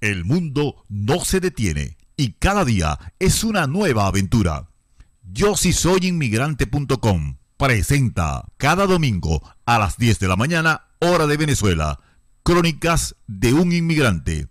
[0.00, 4.68] El mundo no se detiene y cada día es una nueva aventura.
[5.22, 11.36] Yo si soy inmigrante.com presenta cada domingo a las 10 de la mañana, hora de
[11.36, 12.00] Venezuela,
[12.42, 14.48] Crónicas de un inmigrante.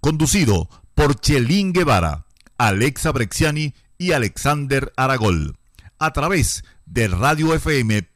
[0.00, 2.26] Conducido por Chelín Guevara,
[2.56, 5.56] Alexa Brexiani y Alexander Aragol.
[5.98, 8.08] A través de Radio FM.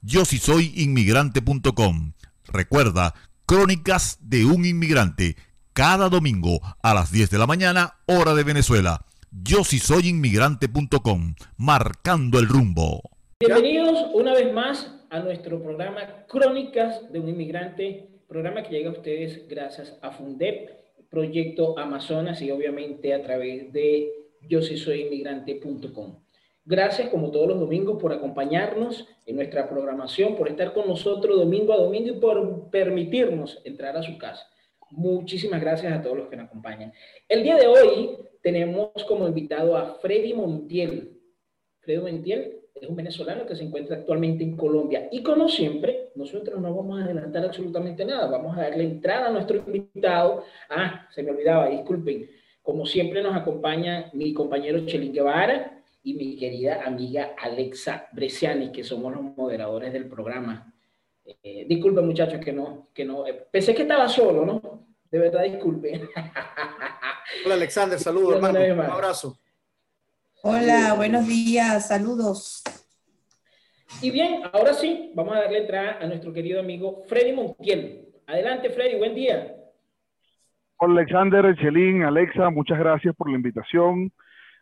[0.00, 2.12] Yo soy inmigrante.com.
[2.46, 3.14] Recuerda,
[3.44, 5.36] Crónicas de un inmigrante
[5.72, 9.06] cada domingo a las 10 de la mañana, hora de Venezuela.
[9.30, 13.00] Yo si soy inmigrante.com, marcando el rumbo.
[13.40, 18.92] Bienvenidos una vez más a nuestro programa Crónicas de un inmigrante, programa que llega a
[18.92, 20.70] ustedes gracias a Fundep,
[21.08, 24.10] Proyecto Amazonas y obviamente a través de
[24.42, 26.18] yo si soy inmigrante.com.
[26.64, 31.72] Gracias como todos los domingos por acompañarnos en nuestra programación, por estar con nosotros domingo
[31.72, 34.46] a domingo y por permitirnos entrar a su casa.
[34.92, 36.92] Muchísimas gracias a todos los que nos acompañan.
[37.26, 38.10] El día de hoy
[38.42, 41.18] tenemos como invitado a Freddy Montiel.
[41.80, 45.08] Freddy Montiel es un venezolano que se encuentra actualmente en Colombia.
[45.10, 48.26] Y como siempre, nosotros no vamos a adelantar absolutamente nada.
[48.26, 50.44] Vamos a darle entrada a nuestro invitado.
[50.68, 52.28] Ah, se me olvidaba, disculpen.
[52.60, 58.84] Como siempre nos acompaña mi compañero Chelín Guevara y mi querida amiga Alexa Bresciani, que
[58.84, 60.70] somos los moderadores del programa.
[61.24, 64.91] Eh, disculpe muchachos que no, que no, eh, pensé que estaba solo, ¿no?
[65.12, 65.92] De verdad, disculpe.
[67.44, 69.36] Hola Alexander, saludos hermano, un abrazo.
[70.42, 72.62] Hola, buenos días, saludos.
[74.00, 78.08] Y bien, ahora sí, vamos a darle entrada a nuestro querido amigo Freddy Montiel.
[78.26, 79.54] Adelante Freddy, buen día.
[80.78, 84.10] Hola Alexander, Chelín, Alexa, muchas gracias por la invitación.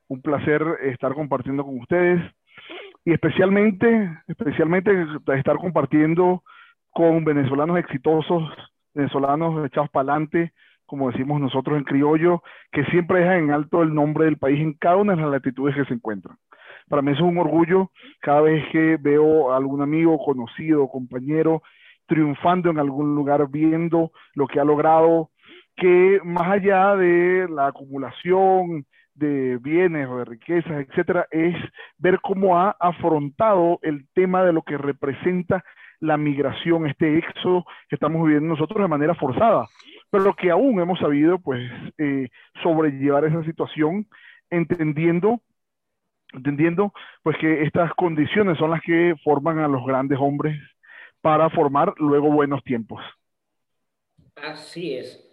[0.08, 2.20] Un placer estar compartiendo con ustedes
[3.04, 4.90] y especialmente, especialmente
[5.36, 6.42] estar compartiendo
[6.90, 8.42] con venezolanos exitosos,
[8.94, 10.52] venezolanos echados para adelante,
[10.86, 14.74] como decimos nosotros en criollo, que siempre dejan en alto el nombre del país en
[14.74, 16.36] cada una de las latitudes que se encuentran.
[16.88, 21.62] Para mí es un orgullo cada vez que veo a algún amigo, conocido, compañero,
[22.06, 25.30] triunfando en algún lugar, viendo lo que ha logrado,
[25.76, 31.54] que más allá de la acumulación, de bienes o de riquezas, etcétera, es
[31.98, 35.64] ver cómo ha afrontado el tema de lo que representa
[36.00, 39.68] la migración, este éxodo que estamos viviendo nosotros de manera forzada,
[40.10, 41.60] pero que aún hemos sabido pues
[41.98, 42.28] eh,
[42.62, 44.06] sobrellevar esa situación
[44.50, 45.40] entendiendo
[46.32, 50.56] entendiendo pues que estas condiciones son las que forman a los grandes hombres
[51.20, 53.02] para formar luego buenos tiempos.
[54.36, 55.26] Así es.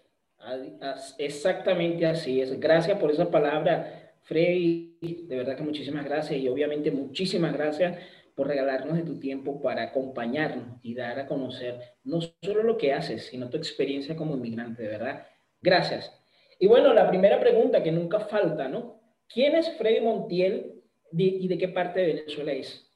[1.17, 2.59] Exactamente así es.
[2.59, 4.97] Gracias por esa palabra, Freddy.
[5.27, 7.97] De verdad que muchísimas gracias y obviamente muchísimas gracias
[8.37, 12.93] por regalarnos de tu tiempo para acompañarnos y dar a conocer no solo lo que
[12.93, 15.27] haces, sino tu experiencia como inmigrante, de verdad.
[15.59, 16.13] Gracias.
[16.59, 19.01] Y bueno, la primera pregunta que nunca falta, ¿no?
[19.27, 22.87] ¿Quién es Freddy Montiel y de qué parte de Venezuela es?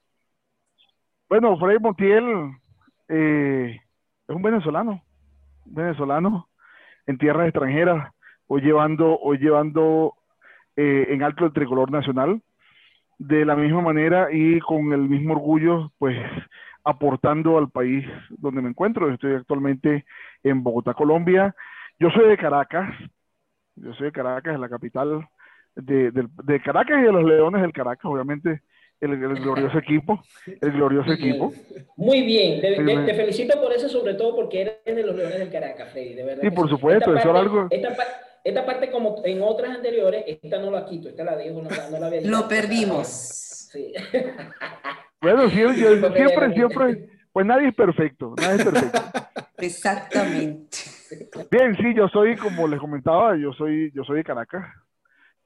[1.28, 2.52] Bueno, Freddy Montiel
[3.09, 3.81] eh,
[4.28, 5.03] es un venezolano,
[5.66, 6.50] venezolano
[7.08, 8.13] en tierras extranjeras,
[8.46, 10.13] hoy llevando, hoy llevando
[10.75, 12.44] eh, en alto el tricolor nacional,
[13.22, 16.18] de la misma manera y con el mismo orgullo, pues
[16.84, 19.14] aportando al país donde me encuentro.
[19.14, 20.06] Estoy actualmente
[20.42, 21.56] en Bogotá, Colombia.
[22.00, 22.90] Yo soy de Caracas,
[23.76, 25.28] yo soy de Caracas, la capital
[25.76, 28.64] de, de Caracas y de los Leones del Caracas, obviamente
[29.00, 30.20] el, glorioso equipo,
[30.59, 31.53] el glorioso equipo.
[31.98, 35.92] Muy bien, te, felicito por eso, sobre todo porque eres de los Leones del Caracas,
[35.92, 36.42] Freddy, de verdad.
[36.42, 37.68] Sí, por supuesto, eso es algo...
[37.70, 37.96] Esta,
[38.66, 42.07] parte, como en otras anteriores, esta no la quito, esta la digo, no, no la
[42.07, 43.07] había Lo perdimos.
[43.07, 43.94] Sí.
[45.22, 49.00] Bueno, siempre, siempre, siempre, pues nadie es perfecto, nadie es perfecto.
[49.57, 50.78] Exactamente.
[51.52, 54.66] Bien, sí, yo soy, como les comentaba, yo soy, yo soy de Caracas,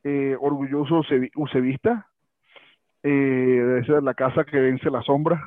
[0.03, 1.01] eh, orgulloso
[1.35, 2.07] usevista,
[3.03, 5.41] eh, debe ser la casa que vence las sombras.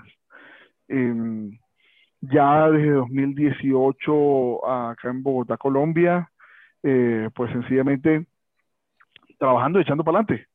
[0.89, 1.59] Em,
[2.21, 6.31] ya desde 2018 acá en Bogotá, Colombia,
[6.83, 8.27] eh, pues sencillamente
[9.39, 10.49] trabajando y echando para adelante,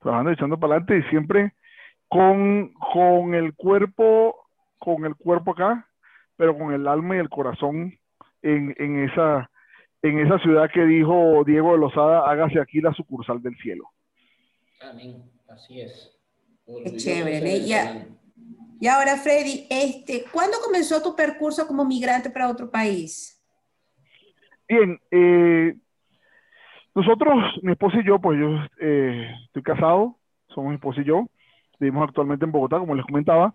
[0.00, 1.54] trabajando y echando para adelante y siempre
[2.08, 4.36] con, con el cuerpo,
[4.78, 5.86] con el cuerpo acá,
[6.36, 7.94] pero con el alma y el corazón
[8.42, 9.50] en, en esa,
[10.02, 13.88] en esa ciudad que dijo Diego de Lozada, hágase aquí la sucursal del cielo.
[14.80, 16.16] Amén, así es.
[16.84, 17.58] Qué chévere.
[17.58, 17.74] Y,
[18.80, 23.39] y, ahora, Freddy, este, ¿cuándo comenzó tu percurso como migrante para otro país?
[24.70, 25.74] Bien, eh,
[26.94, 30.14] nosotros, mi esposa y yo, pues yo eh, estoy casado,
[30.46, 31.26] somos mi esposa y yo,
[31.80, 33.52] vivimos actualmente en Bogotá, como les comentaba.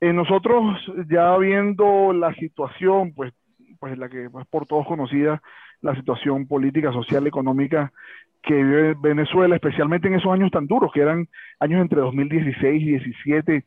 [0.00, 3.32] Eh, nosotros, ya viendo la situación, pues,
[3.80, 5.42] pues la que es por todos conocida,
[5.80, 7.92] la situación política, social, económica
[8.40, 11.26] que vive Venezuela, especialmente en esos años tan duros, que eran
[11.58, 13.64] años entre 2016 y 2017,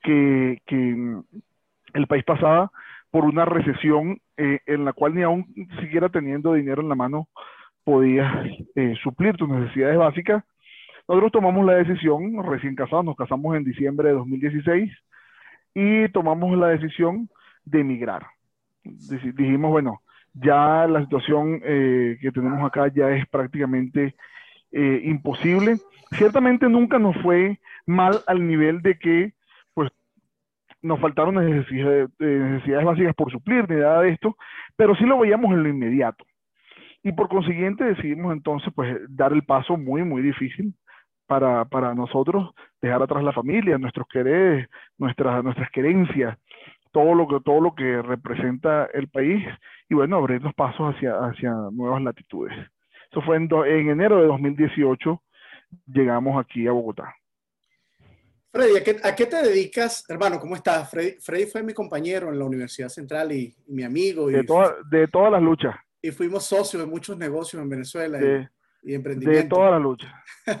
[0.00, 1.20] que, que
[1.94, 2.70] el país pasaba
[3.10, 5.46] por una recesión eh, en la cual ni aún
[5.80, 7.28] siquiera teniendo dinero en la mano
[7.84, 8.32] podías
[8.74, 10.44] eh, suplir tus necesidades básicas.
[11.08, 14.92] Nosotros tomamos la decisión, recién casados, nos casamos en diciembre de 2016
[15.74, 17.28] y tomamos la decisión
[17.64, 18.26] de emigrar.
[18.84, 20.02] Dijimos, bueno,
[20.34, 24.14] ya la situación eh, que tenemos acá ya es prácticamente
[24.72, 25.78] imposible.
[26.12, 29.32] Ciertamente nunca nos fue mal al nivel de que
[30.82, 34.36] nos faltaron necesidades, necesidades básicas por suplir, ni nada de esto,
[34.76, 36.24] pero sí lo veíamos en lo inmediato.
[37.02, 40.74] Y por consiguiente decidimos entonces pues dar el paso muy, muy difícil
[41.26, 42.50] para, para nosotros,
[42.82, 44.68] dejar atrás la familia, nuestros quereres,
[44.98, 46.36] nuestras, nuestras querencias,
[46.92, 49.46] todo lo que, todo lo que representa el país
[49.88, 52.52] y bueno, abrirnos pasos hacia, hacia nuevas latitudes.
[53.10, 55.22] Eso fue en, en enero de 2018,
[55.86, 57.14] llegamos aquí a Bogotá.
[58.52, 60.04] Freddy, ¿a qué, te dedicas?
[60.08, 60.90] Hermano, ¿cómo estás?
[60.90, 64.26] Freddy, fue mi compañero en la Universidad Central y, mi amigo.
[64.26, 64.44] de,
[64.90, 65.76] de todas las luchas.
[66.02, 68.18] Y fuimos socios de muchos negocios en Venezuela
[68.82, 69.42] y, emprendimiento.
[69.42, 70.12] De todas las luchas,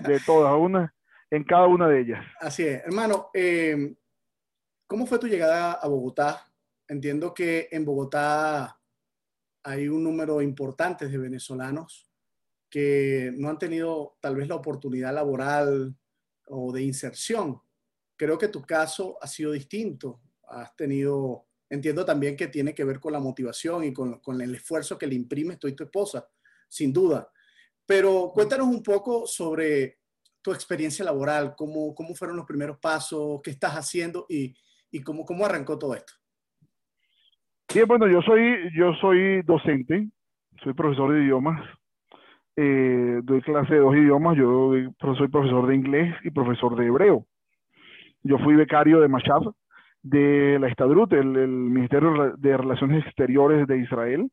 [0.06, 0.94] de todas, una,
[1.30, 2.24] en cada una de ellas.
[2.38, 2.84] Así es.
[2.84, 3.96] Hermano, eh,
[4.86, 6.46] ¿cómo fue tu llegada a Bogotá?
[6.86, 8.78] Entiendo que en Bogotá
[9.64, 12.08] hay un número importante de venezolanos
[12.68, 15.96] que no han tenido tal vez la oportunidad laboral
[16.46, 17.60] o de inserción
[18.20, 20.20] creo que tu caso ha sido distinto.
[20.46, 24.98] Has tenido, entiendo también que tiene que ver con la motivación y con, el esfuerzo
[24.98, 26.28] que le imprimes tú y tu esposa,
[26.68, 27.30] sin duda.
[27.86, 30.00] Pero cuéntanos un poco sobre
[30.42, 34.54] tu experiencia laboral, cómo, fueron los primeros pasos, qué estás haciendo y,
[35.02, 36.12] cómo arrancó todo esto.
[37.72, 40.10] Bien, bueno, yo soy, yo soy docente,
[40.62, 41.66] soy profesor de idiomas,
[42.56, 44.72] eh, doy clase de dos idiomas, yo
[45.16, 47.26] soy profesor de inglés y profesor de hebreo.
[48.22, 49.52] Yo fui becario de Mashab,
[50.02, 54.30] de la Estadrut, el, Ministerio de Relaciones Exteriores de Israel,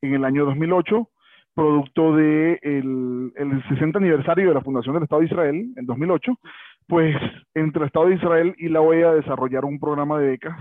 [0.00, 1.08] en el año 2008,
[1.54, 6.38] producto del de el 60 aniversario de la fundación del Estado de Israel, en 2008,
[6.86, 7.14] pues
[7.54, 10.58] entre el Estado de Israel y la OEA desarrollaron un programa de becas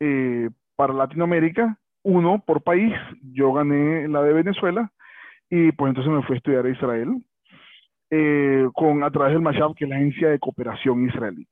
[0.00, 2.92] eh, para Latinoamérica, uno por país.
[3.32, 4.90] Yo gané la de Venezuela
[5.48, 7.22] y pues entonces me fui a estudiar a Israel
[8.10, 11.46] eh, con, a través del Mashab, que es la agencia de cooperación israelí.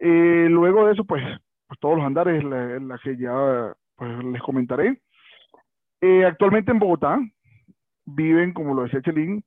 [0.00, 1.22] Eh, luego de eso, pues,
[1.68, 5.00] pues, todos los andares, la, que ya pues, les comentaré.
[6.00, 7.18] Eh, actualmente en Bogotá
[8.06, 9.44] viven, como lo decía Chelín,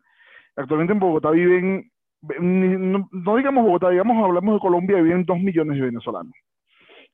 [0.55, 1.91] actualmente en Bogotá viven,
[2.39, 6.33] no, digamos Bogotá, digamos, hablamos de Colombia, viven dos millones de venezolanos.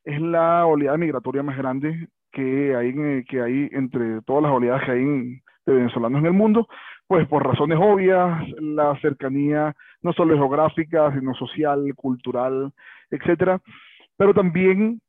[0.04, 4.92] Es la oleada migratoria más grande que hay, que hay entre todas las oleadas que
[4.92, 6.68] hay de venezolanos en el mundo,
[7.08, 12.72] pues por razones obvias, la cercanía no solo geográfica, sino social, cultural,
[13.10, 13.60] etcétera.
[14.18, 15.02] Pero también,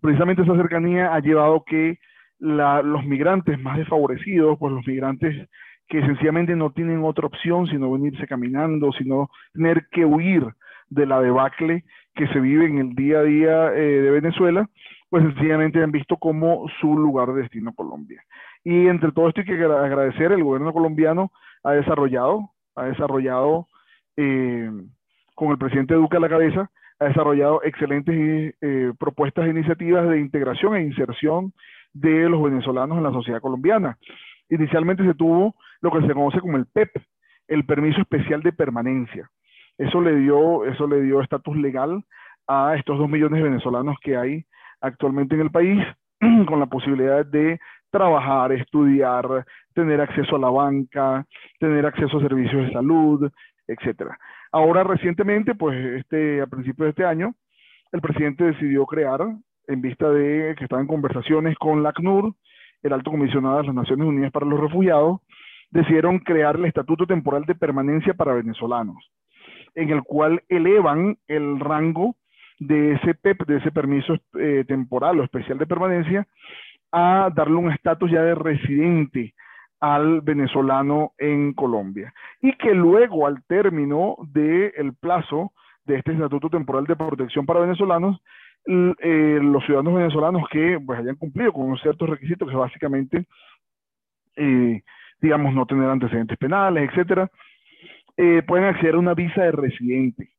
[0.00, 1.98] precisamente esa cercanía ha llevado que
[2.38, 5.48] los migrantes más desfavorecidos, pues los migrantes
[5.88, 10.46] que sencillamente no tienen otra opción sino venirse caminando, sino tener que huir
[10.88, 11.84] de la debacle
[12.14, 14.68] que se vive en el día a día eh, de Venezuela,
[15.08, 18.22] pues sencillamente han visto como su lugar de destino Colombia.
[18.64, 21.30] Y entre todo esto hay que agradecer, el gobierno colombiano
[21.62, 23.66] ha desarrollado, ha desarrollado
[24.16, 24.70] eh,
[25.34, 30.20] con el presidente Duque a la cabeza, ha desarrollado excelentes eh, propuestas e iniciativas de
[30.20, 31.52] integración e inserción
[31.92, 33.98] de los venezolanos en la sociedad colombiana.
[34.48, 38.52] Inicialmente se tuvo lo que se conoce como el PEP, e el permiso especial de
[38.52, 39.28] permanencia.
[39.78, 42.04] Eso le dio, eso le dio estatus legal
[42.46, 44.44] a estos dos millones de venezolanos que hay
[44.80, 45.82] actualmente en el país,
[46.46, 47.58] con la posibilidad de
[47.90, 51.26] trabajar, estudiar, tener acceso a la banca,
[51.58, 53.30] tener acceso a servicios de salud,
[53.66, 54.18] etcétera.
[54.50, 57.34] Ahora recientemente, pues este, a principios de este año,
[57.92, 59.20] el presidente decidió crear,
[59.68, 62.34] en vista de que estaba en conversaciones con la ACNUR,
[62.82, 65.20] el alto comisionado de las Naciones Unidas para los Refugiados,
[65.70, 69.10] decidieron crear el Estatuto Temporal de Permanencia para Venezolanos,
[69.74, 72.16] en el cual elevan el rango
[72.58, 76.26] de ese PEP, de ese permiso eh, temporal o especial de permanencia,
[76.92, 79.34] a darle un estatus ya de residente
[79.82, 82.14] al venezolano en Colombia.
[82.40, 85.52] Y que luego, al término del plazo
[85.84, 88.22] de este Estatuto Temporal de Protección para Venezolanos,
[88.64, 93.26] eh, los ciudadanos venezolanos que pues, hayan cumplido con ciertos requisitos, que básicamente,
[94.36, 94.82] eh,
[95.20, 97.28] digamos, no tener antecedentes penales, etcétera,
[98.16, 100.30] eh, pueden acceder a una visa de residente.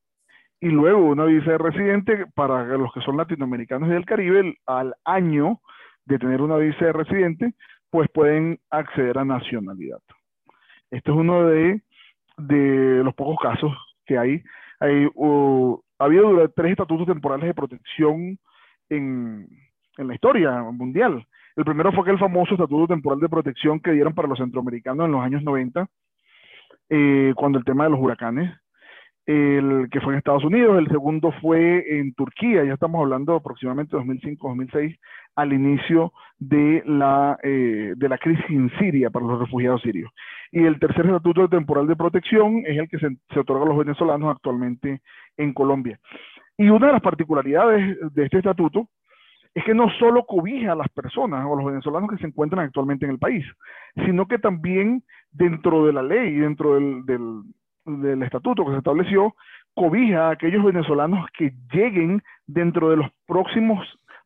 [0.62, 4.96] Y luego una visa de residente para los que son latinoamericanos y del Caribe, al
[5.04, 5.60] año
[6.06, 7.54] de tener una visa de residente,
[7.94, 10.00] pues pueden acceder a nacionalidad.
[10.90, 11.80] Este es uno de,
[13.04, 13.72] los pocos casos
[14.08, 14.42] que hay.
[14.80, 18.40] hay ha habido tres estatutos temporales de protección
[18.90, 19.48] en,
[20.00, 21.24] en la historia mundial.
[21.56, 25.12] El primero fue aquel famoso estatuto temporal de protección que dieron para los centroamericanos en
[25.12, 25.86] los años 90,
[26.90, 28.58] eh, cuando el tema de los huracanes,
[29.26, 33.96] el que fue en Estados Unidos, el segundo fue en Turquía, ya estamos hablando aproximadamente
[33.96, 34.98] 2005-2006,
[35.36, 40.12] al inicio de la, eh, de la crisis en Siria para los refugiados sirios.
[40.52, 44.30] Y el tercer estatuto temporal de protección es el que se, otorga a los venezolanos
[44.30, 45.02] actualmente
[45.38, 46.00] en Colombia.
[46.58, 48.90] Y una de las particularidades de este estatuto
[49.56, 52.66] es que no solo cobija a las personas o a los venezolanos que se encuentran
[52.66, 53.46] actualmente en el país,
[54.06, 57.44] sino que también dentro de la ley, dentro del,
[58.24, 59.36] estatuto que se estableció,
[59.74, 63.80] cobija a aquellos venezolanos que lleguen dentro de los próximos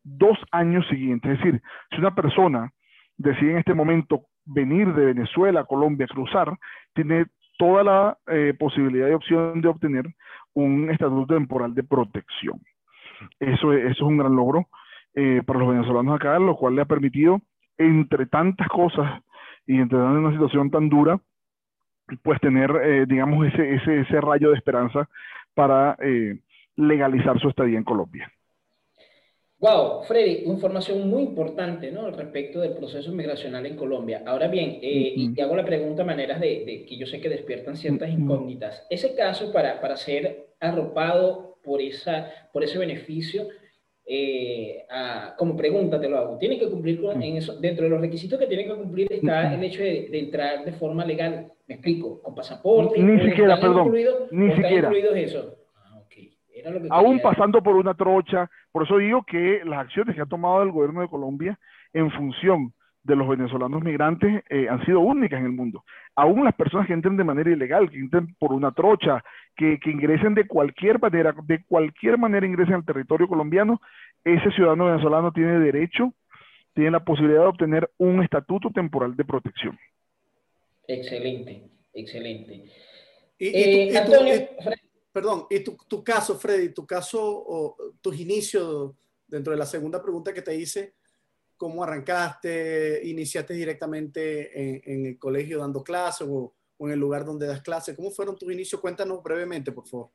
[0.04, 1.32] dos años siguientes.
[1.32, 1.62] Es decir,
[1.92, 2.72] si una persona
[3.18, 6.58] decide en este momento venir de Venezuela a Colombia, cruzar,
[6.94, 7.26] tiene
[7.58, 10.06] toda la eh, posibilidad y opción de obtener
[10.54, 12.62] un estatuto temporal de protección.
[13.40, 14.68] Eso, eso es un gran logro
[15.16, 17.42] eh, para los venezolanos acá, lo cual le ha permitido,
[17.78, 19.22] entre tantas cosas
[19.66, 21.20] y entre una situación tan dura,
[22.24, 25.10] pues tener, eh, digamos, ese, ese, ese, rayo de esperanza
[25.54, 26.40] para eh,
[26.76, 28.32] legalizar su estadía en Colombia.
[29.60, 32.12] Wow, Freddy, información muy importante ¿no?
[32.12, 34.22] respecto del proceso migracional en Colombia.
[34.26, 37.76] Ahora bien, y te hago la pregunta a maneras de, que yo sé que despiertan
[37.76, 38.86] ciertas incógnitas.
[38.88, 43.48] Ese caso para, para ser arropado por, esa, por ese beneficio,
[44.10, 44.86] eh,
[45.38, 48.40] como pregunta te lo hago, tiene que cumplir con, en eso, dentro de los requisitos
[48.40, 52.34] que tiene que cumplir está el hecho de, entrar de forma legal, me explico, con
[52.34, 53.02] pasaporte.
[53.02, 53.94] Ni siquiera, perdón,
[54.32, 54.90] ni siquiera.
[55.14, 55.56] eso.
[55.76, 56.02] Ah,
[56.92, 60.72] Aún pasando por una trocha, por eso digo que las acciones que ha tomado el
[60.72, 61.60] gobierno de Colombia
[61.92, 62.74] en función
[63.08, 65.86] de los venezolanos migrantes eh, han sido únicas en el mundo.
[66.14, 69.24] Aún las personas que entren de manera ilegal, que entren por una trocha,
[69.56, 73.82] que, que, ingresen de cualquier manera, de cualquier manera ingresen al territorio colombiano,
[74.26, 76.14] ese ciudadano venezolano tiene derecho,
[76.74, 79.80] tiene la posibilidad de obtener un estatuto temporal de protección.
[80.86, 82.66] Excelente, excelente.
[83.40, 84.50] Y, eh,
[85.14, 88.92] perdón, y tu, tu, caso, Freddy, tu caso, o tus inicios
[89.26, 90.94] dentro de la segunda pregunta que te hice,
[91.58, 97.62] cómo arrancaste, iniciaste directamente en, el colegio dando clases o, en el lugar donde das
[97.62, 97.96] clases.
[97.96, 98.80] ¿Cómo fueron tus inicios?
[98.80, 100.10] Cuéntanos brevemente, por favor.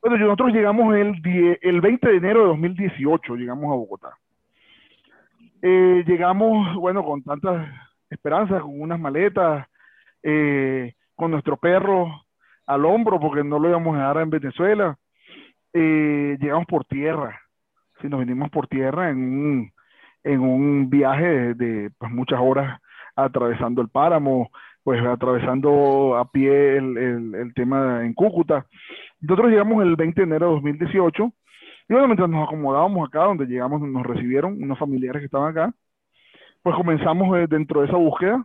[0.00, 4.18] Bueno, nosotros llegamos el, el 20 de enero de 2018, llegamos a Bogotá.
[5.62, 7.68] Eh, llegamos, bueno, con tantas
[8.10, 9.66] esperanzas, con unas maletas,
[10.22, 12.24] eh, con nuestro perro
[12.66, 14.98] al hombro, porque no lo íbamos a dejar en Venezuela.
[15.72, 17.40] Eh, llegamos por tierra,
[18.00, 19.72] si nos venimos por tierra en un,
[20.26, 22.80] en un viaje de, pues, muchas horas
[23.14, 24.50] atravesando el páramo,
[24.82, 26.96] pues atravesando a pie el,
[27.34, 28.66] el, tema en Cúcuta.
[29.20, 31.32] Nosotros llegamos el 20 de enero de 2018
[31.88, 35.72] y bueno, mientras nos acomodábamos acá, donde llegamos, nos recibieron unos familiares que estaban acá,
[36.62, 38.44] pues comenzamos eh, dentro de esa búsqueda,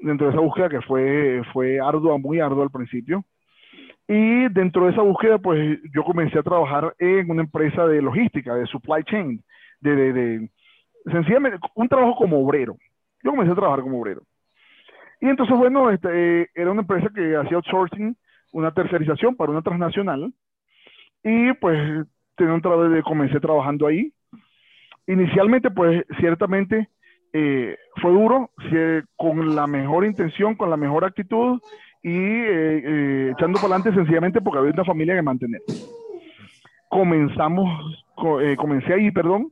[0.00, 3.24] dentro de esa búsqueda que fue, fue ardua, muy ardua al principio.
[4.06, 8.54] Y dentro de esa búsqueda, pues yo comencé a trabajar en una empresa de logística,
[8.54, 9.42] de supply chain,
[9.80, 10.50] de, de
[11.04, 12.76] sencillamente un trabajo como obrero.
[13.22, 14.22] Yo comencé a trabajar como obrero.
[15.20, 18.16] Y entonces, bueno, este, era una empresa que hacía outsourcing,
[18.52, 20.32] una tercerización para una transnacional.
[21.22, 22.06] Y pues
[22.36, 24.12] tenía un de, comencé trabajando ahí.
[25.06, 26.88] Inicialmente, pues ciertamente
[27.32, 28.50] eh, fue duro,
[29.16, 31.60] con la mejor intención, con la mejor actitud
[32.00, 35.60] y eh, eh, echando para adelante sencillamente porque había una familia que mantener.
[36.88, 38.06] Comenzamos,
[38.56, 39.50] comencé ahí, perdón,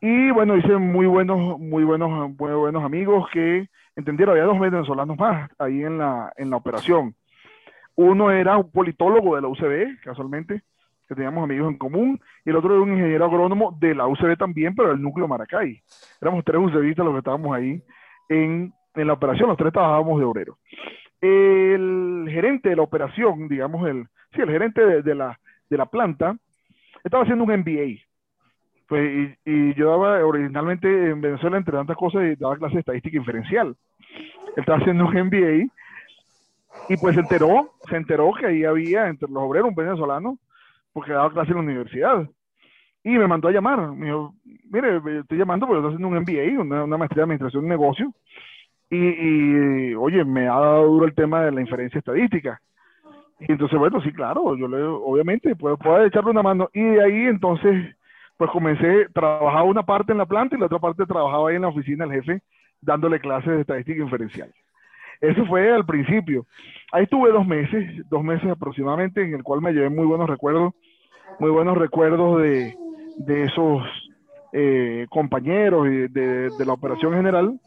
[0.00, 5.16] y bueno, hice muy buenos, muy buenos, muy buenos amigos que entendieron, había dos venezolanos
[5.18, 7.14] más ahí en la, en la operación.
[7.94, 10.62] Uno era un politólogo de la UCB, casualmente,
[11.08, 14.36] que teníamos amigos en común, y el otro era un ingeniero agrónomo de la UCB
[14.36, 15.80] también, pero del núcleo Maracay.
[16.20, 17.82] Éramos tres UCBistas los que estábamos ahí
[18.28, 20.58] en, en la operación, los tres trabajábamos de obrero.
[21.20, 25.86] El gerente de la operación, digamos, el, sí, el gerente de, de la, de la
[25.86, 26.36] planta,
[27.02, 28.05] estaba haciendo un MBA,
[28.88, 33.76] pues, y, yo daba originalmente en Venezuela, entre tantas cosas, daba clase de estadística inferencial.
[34.08, 35.66] Él estaba haciendo un MBA
[36.88, 40.38] y pues se enteró, se enteró que ahí había entre los obreros un venezolano
[40.92, 42.28] porque daba clase en la universidad.
[43.02, 43.92] Y me mandó a llamar.
[43.92, 44.34] Me dijo,
[44.70, 48.10] mire, estoy llamando porque estoy haciendo un MBA, una, una maestría de administración de negocios.
[48.88, 52.60] Y, y, oye, me ha dado duro el tema de la inferencia estadística.
[53.40, 56.70] Y entonces, bueno, sí, claro, yo le, obviamente, puedo, puedo echarle una mano.
[56.72, 57.95] Y de ahí entonces
[58.36, 61.62] pues comencé, trabajaba una parte en la planta y la otra parte trabajaba ahí en
[61.62, 62.42] la oficina del jefe
[62.80, 64.52] dándole clases de estadística inferencial.
[65.20, 66.46] Eso fue al principio.
[66.92, 70.74] Ahí estuve dos meses, dos meses aproximadamente, en el cual me llevé muy buenos recuerdos,
[71.38, 72.76] muy buenos recuerdos de,
[73.18, 73.82] de esos
[74.52, 77.58] eh, compañeros de, de, la operación general.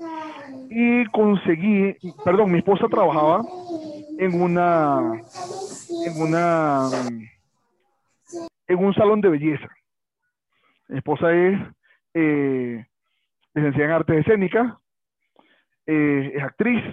[0.70, 3.42] Y conseguí, perdón, mi esposa trabajaba
[4.20, 5.22] en una,
[6.06, 6.90] en una,
[8.68, 9.68] en un salón de belleza.
[10.90, 11.60] Mi esposa es
[12.16, 12.84] eh,
[13.54, 14.74] licenciada en artes escénicas,
[15.86, 16.84] eh, es actriz,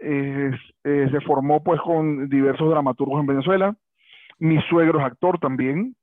[0.00, 0.52] eh,
[0.84, 3.76] se formó pues con diversos dramaturgos en Venezuela.
[4.38, 5.96] Mi suegro es actor también.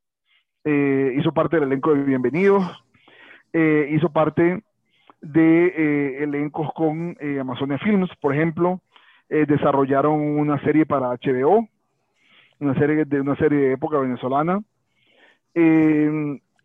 [0.65, 2.63] Hizo parte del elenco de Bienvenidos.
[3.53, 4.63] Hizo parte
[5.21, 8.81] de elencos con Amazonia Films, por ejemplo.
[9.29, 11.69] desarrollaron una serie para HBO,
[12.59, 14.59] una serie de una serie de época venezolana.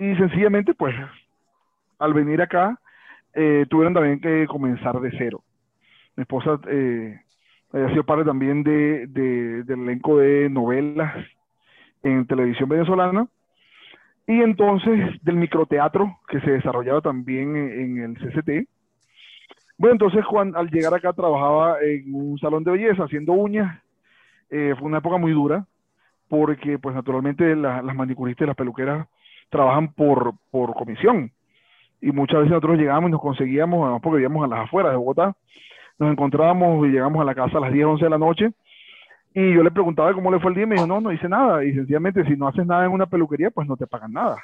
[0.01, 0.97] Y sencillamente, pues,
[2.01, 2.81] al venir acá,
[3.33, 5.45] tuvieron también que comenzar de cero.
[6.17, 7.19] Mi esposa eh,
[7.73, 11.15] ha sido parte también de, del elenco de novelas
[12.03, 13.29] en televisión venezolana.
[14.27, 18.69] Y entonces del microteatro que se desarrollaba también en, el CCT.
[19.77, 23.83] Bueno, entonces Juan al llegar acá trabajaba en un salón de belleza haciendo uñas.
[24.51, 25.67] Eh, fue una época muy dura
[26.29, 29.09] porque pues naturalmente las manicuristas y las peluqueras
[29.51, 31.31] trabajan por, por comisión.
[32.01, 34.97] Y muchas veces nosotros llegábamos y nos conseguíamos, además porque vivíamos a las afueras de
[34.97, 35.35] Bogotá,
[35.99, 38.51] nos encontrábamos y llegamos a la casa a las 10, 11 de la noche.
[39.35, 41.29] Y yo le preguntaba cómo le fue el día y me dijo, no, no hice
[41.29, 41.63] nada.
[41.63, 44.37] Y sencillamente, si no haces nada en una peluquería, pues no te pagan nada.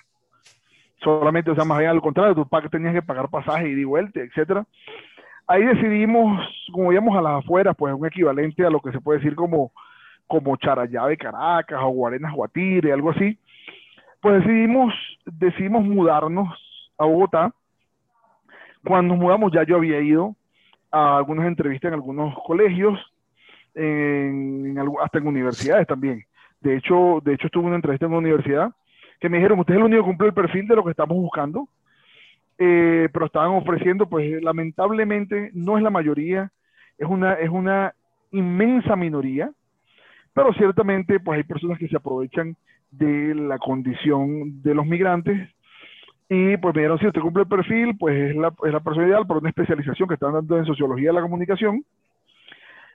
[1.03, 4.21] Solamente, o sea, más allá al contrario, tú tenías que pagar pasaje y de vuelta,
[4.21, 4.65] etcétera.
[5.47, 6.41] Ahí decidimos,
[6.73, 9.73] como íbamos a las afueras, pues un equivalente a lo que se puede decir como,
[10.27, 13.39] como Charallá de Caracas o Guarenas Guatire, algo así.
[14.27, 14.93] Pues decidimos,
[15.25, 16.49] decidimos mudarnos
[16.99, 17.53] a Bogotá.
[18.85, 20.35] Cuando nos mudamos ya yo había ido
[20.91, 22.99] a algunas entrevistas en algunos colegios,
[23.73, 26.25] en, hasta en universidades también.
[26.61, 28.73] De hecho, de hecho, estuve una entrevista en una universidad
[29.21, 31.17] que me dijeron, usted es el único que cumple el perfil de lo que estamos
[31.17, 31.69] buscando,
[32.59, 36.51] eh, pero estaban ofreciendo, pues lamentablemente no es la mayoría,
[36.99, 37.95] es una, es una
[38.33, 39.53] inmensa minoría,
[40.35, 42.57] pero ciertamente pues hay personas que se aprovechan
[42.99, 45.49] de la condición de los migrantes
[46.29, 49.07] y pues me dijeron, si usted cumple el perfil, pues es la, es la persona
[49.07, 51.85] ideal para una especialización que están dando en sociología de la comunicación.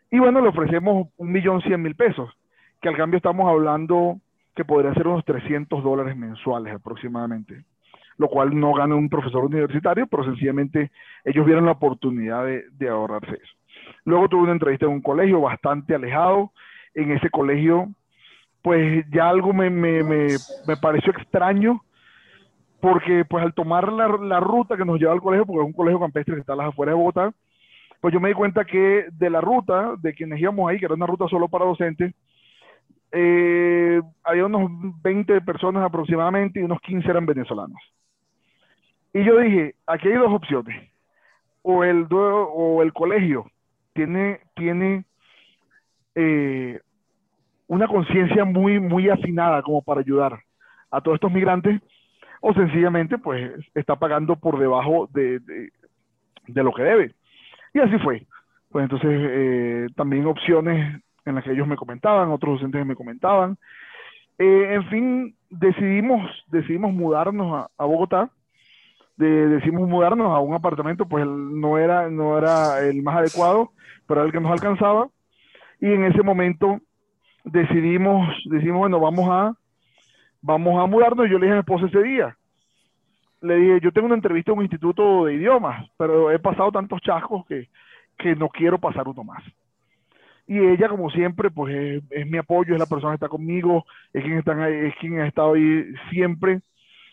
[0.10, 2.30] Y bueno, le ofrecemos un millón cien mil pesos,
[2.82, 4.20] que al cambio estamos hablando
[4.54, 7.64] que podría ser unos 300 dólares mensuales aproximadamente,
[8.18, 10.92] lo cual no gana un profesor universitario, pero sencillamente
[11.24, 13.54] ellos vieron la oportunidad de, de ahorrarse eso.
[14.04, 16.52] Luego tuve una entrevista en un colegio bastante alejado.
[16.94, 17.88] En ese colegio,
[18.62, 20.28] pues ya algo me, me, me,
[20.68, 21.82] me pareció extraño
[22.80, 25.74] porque pues al tomar la, la, ruta que nos lleva al colegio, porque es un
[25.74, 27.32] colegio campestre que está a las afueras de Bogotá,
[28.02, 30.96] pues yo me di cuenta que de la ruta, de quienes íbamos ahí, que era
[30.96, 32.16] una ruta solo para docentes,
[33.12, 34.72] eh, había unos
[35.04, 37.80] 20 personas aproximadamente y unos 15 eran venezolanos.
[39.14, 40.90] Y yo dije, aquí hay dos opciones.
[41.62, 43.46] O el, o el colegio
[43.94, 45.06] tiene, tiene
[46.16, 46.80] eh,
[47.72, 50.38] una conciencia muy, muy afinada como para ayudar
[50.92, 51.82] a todos estos migrantes,
[52.42, 57.16] o sencillamente pues está pagando por debajo de, de, lo que debe.
[57.74, 58.28] Y así fue.
[58.72, 63.58] Pues entonces eh, también opciones en las que ellos me comentaban, otros docentes me comentaban.
[64.38, 68.32] Eh, en fin, decidimos, decidimos mudarnos a, Bogotá.
[69.16, 73.72] De, decidimos mudarnos a un apartamento, pues no era, no era el más adecuado,
[74.08, 75.08] pero era el que nos alcanzaba.
[75.80, 76.82] Y en ese momento
[77.44, 79.56] decidimos, decidimos, bueno, vamos a
[80.42, 81.30] vamos a mudarnos.
[81.30, 82.36] Yo le dije a mi esposa ese día,
[83.42, 87.02] le dije, yo tengo una entrevista en un instituto de idiomas, pero he pasado tantos
[87.02, 87.70] chascos que,
[88.18, 89.44] que no quiero pasar uno más.
[90.48, 94.24] Y ella, como siempre, pues es, mi apoyo, es la persona que está conmigo, es
[94.24, 96.62] quien, está es quien ha estado ahí siempre,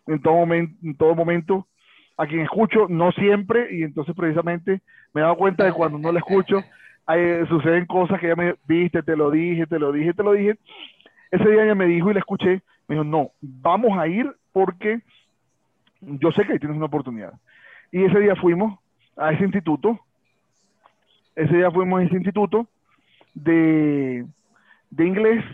[0.07, 1.67] en todo, momento, en todo momento,
[2.17, 4.81] a quien escucho, no siempre, y entonces precisamente
[5.13, 6.65] me he dado cuenta de cuando no la escucho,
[7.49, 10.59] suceden cosas que ella me viste, te lo dije, te lo dije, te lo dije.
[11.31, 15.01] Ese día ella me dijo y la escuché, me dijo, no, vamos a ir porque
[16.01, 17.33] yo sé que ahí tienes una oportunidad.
[17.93, 18.79] Y ese día fuimos
[19.17, 19.99] a ese instituto,
[21.35, 22.67] ese día fuimos a ese instituto
[23.35, 24.27] de,
[24.91, 25.45] de inglés,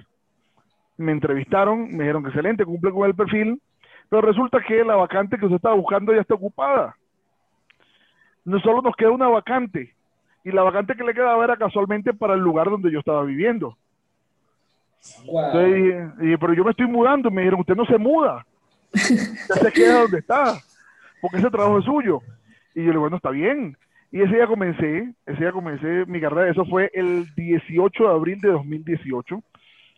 [0.97, 3.61] me entrevistaron, me dijeron que excelente, cumple con el perfil,
[4.09, 6.97] pero resulta que la vacante que usted estaba buscando ya está ocupada.
[8.45, 9.94] No solo nos queda una vacante,
[10.45, 13.77] y la vacante que le quedaba era casualmente para el lugar donde yo estaba viviendo
[16.41, 17.31] pero yo me estoy mudando.
[17.31, 18.47] Me dijeron, usted no se muda.
[18.93, 20.59] Usted se queda donde está.
[21.21, 22.21] Porque ese trabajo es suyo.
[22.75, 23.77] Y yo le digo, bueno, está bien.
[24.11, 28.41] Y ese día comencé, ese día comencé mi carrera, eso fue el 18 de abril
[28.41, 29.43] de 2018.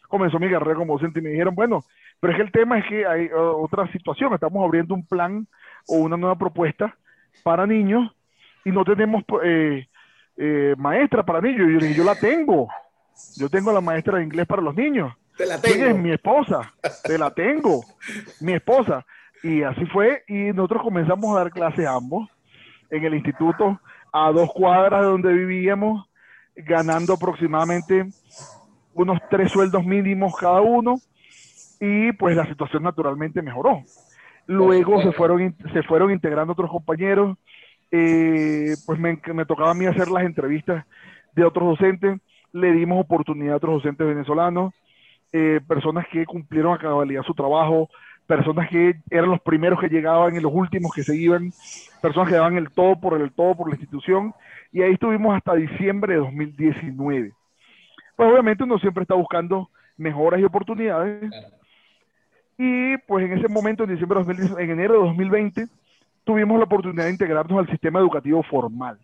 [0.09, 1.81] Comenzó mi carrera como docente y me dijeron, bueno,
[2.19, 5.47] pero es que el tema es que hay otra situación, estamos abriendo un plan
[5.87, 6.97] o una nueva propuesta
[7.43, 8.11] para niños
[8.65, 9.87] y no tenemos eh,
[10.37, 11.46] eh, maestra para.
[11.49, 12.68] Y yo dije, yo la tengo.
[13.37, 15.12] Yo tengo la maestra de inglés para los niños.
[15.37, 15.85] Te la tengo.
[15.87, 16.72] es mi esposa?
[17.05, 17.85] Te la tengo.
[18.40, 19.05] Mi esposa.
[19.42, 20.25] Y así fue.
[20.29, 22.29] Y nosotros comenzamos a dar clases ambos
[22.90, 23.81] en el instituto
[24.12, 26.09] a dos cuadras de donde vivíamos,
[26.55, 28.07] ganando aproximadamente
[28.94, 30.96] unos tres sueldos mínimos cada uno.
[31.81, 33.83] Y pues la situación naturalmente mejoró.
[34.46, 37.37] Luego se fueron, se fueron integrando otros compañeros.
[37.90, 40.85] Eh, pues me, me tocaba a mí hacer las entrevistas
[41.35, 42.20] de otros docentes.
[42.53, 44.72] Le dimos oportunidad a otros docentes venezolanos
[45.33, 47.90] eh, personas que cumplieron a cabalidad su trabajo,
[48.27, 51.53] personas que eran los primeros que llegaban y los últimos que se iban,
[52.01, 54.33] personas que daban el todo por el todo por la institución,
[54.72, 57.33] y ahí estuvimos hasta diciembre de 2019.
[58.16, 59.68] Pues obviamente uno siempre está buscando
[59.99, 61.31] mejoras y oportunidades,
[62.57, 65.66] y pues en ese momento, en diciembre de en enero de 2020,
[66.27, 68.99] tuvimos la oportunidad de integrarnos al sistema educativo formal.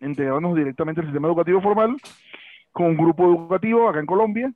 [0.00, 1.96] Integrarnos directamente al sistema educativo formal
[2.72, 4.52] con un grupo educativo acá en Colombia,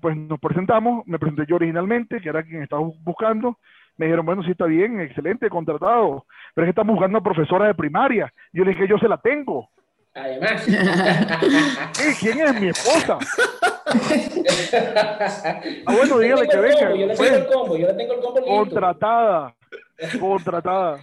[0.00, 3.58] pues nos presentamos, me presenté yo originalmente, que era quien estaba buscando,
[3.96, 7.66] me dijeron, bueno, sí está bien, excelente, contratado, pero es que estamos buscando una profesora
[7.66, 8.32] de primaria.
[8.52, 9.70] Yo le dije, yo se la tengo.
[10.14, 10.66] Además.
[12.20, 13.18] ¿Quién es mi esposa?
[15.86, 16.94] ah, bueno, dígale que venga.
[16.94, 19.54] Yo le tengo el combo, yo le tengo el combo Contratada,
[20.20, 21.00] contratada.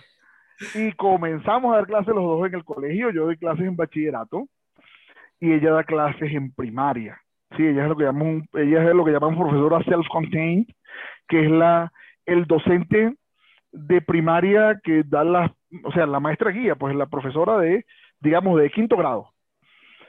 [0.75, 3.09] Y comenzamos a dar clases los dos en el colegio.
[3.11, 4.47] Yo doy clases en bachillerato
[5.39, 7.19] y ella da clases en primaria.
[7.57, 10.67] Sí, ella es lo que llamamos, ella es lo que llamamos profesora self-contained,
[11.27, 11.91] que es la,
[12.25, 13.15] el docente
[13.71, 17.85] de primaria que da la, o sea, la maestra guía, pues la profesora de,
[18.19, 19.29] digamos, de quinto grado.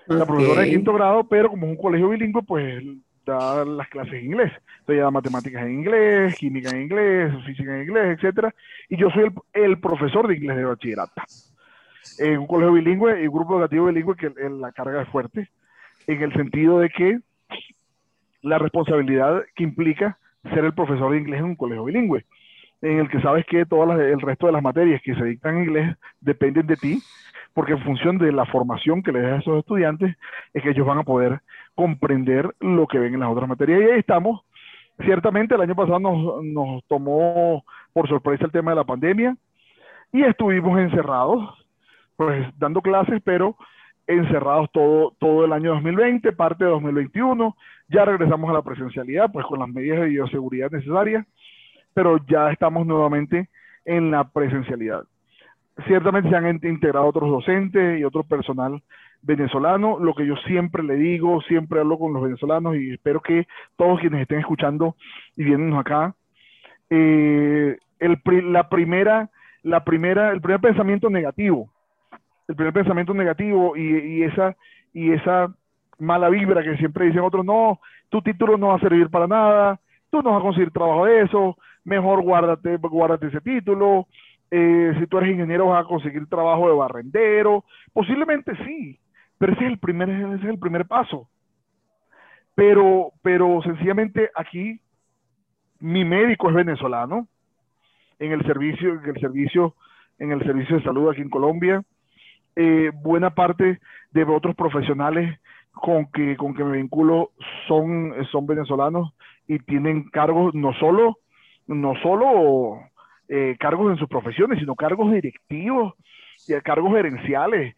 [0.07, 2.85] La profesora de quinto grado, pero como es un colegio bilingüe, pues
[3.25, 4.53] da las clases en inglés.
[4.53, 8.55] Entonces ella da matemáticas en inglés, química en inglés, física en inglés, etcétera.
[8.89, 11.23] Y yo soy el, el profesor de inglés de bachillerato.
[12.19, 15.49] En un colegio bilingüe y un grupo educativo bilingüe que la carga es fuerte,
[16.07, 17.21] en el sentido de que
[18.43, 22.25] la responsabilidad que implica ser el profesor de inglés en un colegio bilingüe,
[22.83, 25.65] en el que sabes que todo el resto de las materias que se dictan en
[25.65, 27.03] inglés dependen de ti,
[27.55, 30.17] porque en función de la formación que le das a esos estudiantes,
[30.53, 31.41] es que ellos van a poder
[31.75, 33.81] comprender lo que ven en las otras materias.
[33.81, 34.43] Y ahí estamos.
[35.05, 39.37] Ciertamente el año pasado nos, nos tomó por sorpresa el tema de la pandemia
[40.13, 41.67] y estuvimos encerrados,
[42.17, 43.57] pues dando clases, pero
[44.07, 47.57] encerrados todo, todo el año 2020, parte de 2021.
[47.89, 51.27] Ya regresamos a la presencialidad, pues con las medidas de bioseguridad necesarias,
[51.95, 53.49] pero ya estamos nuevamente
[53.85, 55.05] en la presencialidad.
[55.87, 58.83] Ciertamente se han integrado otros docentes y otro personal
[59.23, 59.99] venezolano.
[59.99, 64.01] Lo que yo siempre le digo, siempre hablo con los venezolanos y espero que todos
[64.01, 64.97] quienes estén escuchando
[65.37, 66.15] y viéndonos acá,
[66.91, 68.21] eh, el,
[68.53, 69.31] la primera,
[69.63, 71.71] la primera, el primer pensamiento negativo
[72.49, 74.57] el primer pensamiento negativo y, esa,
[74.93, 75.49] y esa
[75.99, 79.81] mala vibra que siempre dicen otros, no, tu título no va a servir para nada,
[80.11, 84.07] tú no vas a conseguir trabajo de eso, mejor guárdate, guárdate ese título,
[84.51, 88.99] eh, si tú eres ingeniero vas a conseguir trabajo de barrendero, posiblemente sí,
[89.43, 91.29] pero ese es el primer, ese es el primer paso.
[92.55, 94.79] Pero, pero sencillamente aquí
[95.81, 97.27] mi médico es venezolano
[98.21, 99.75] en el servicio, en el servicio,
[100.21, 101.83] en el servicio de salud aquí en Colombia.
[102.55, 103.81] Eh, buena parte
[104.13, 105.41] de otros profesionales
[105.73, 107.33] con que, con que me vinculo
[107.67, 109.13] son, son venezolanos
[109.49, 111.19] y tienen cargos no solo,
[111.67, 112.79] no solo
[113.29, 115.95] eh, cargos en sus profesiones, sino cargos directivos
[116.47, 117.75] y cargos gerenciales,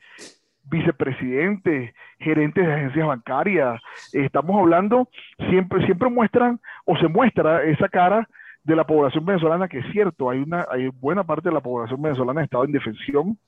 [0.64, 3.81] vicepresidentes, gerentes de agencias bancarias.
[4.12, 5.09] estamos hablando,
[5.50, 8.29] siempre, siempre muestran o se muestra esa cara
[8.62, 12.00] de la población venezolana, que es cierto, hay una hay buena parte de la población
[12.00, 13.38] venezolana ha estado en defensión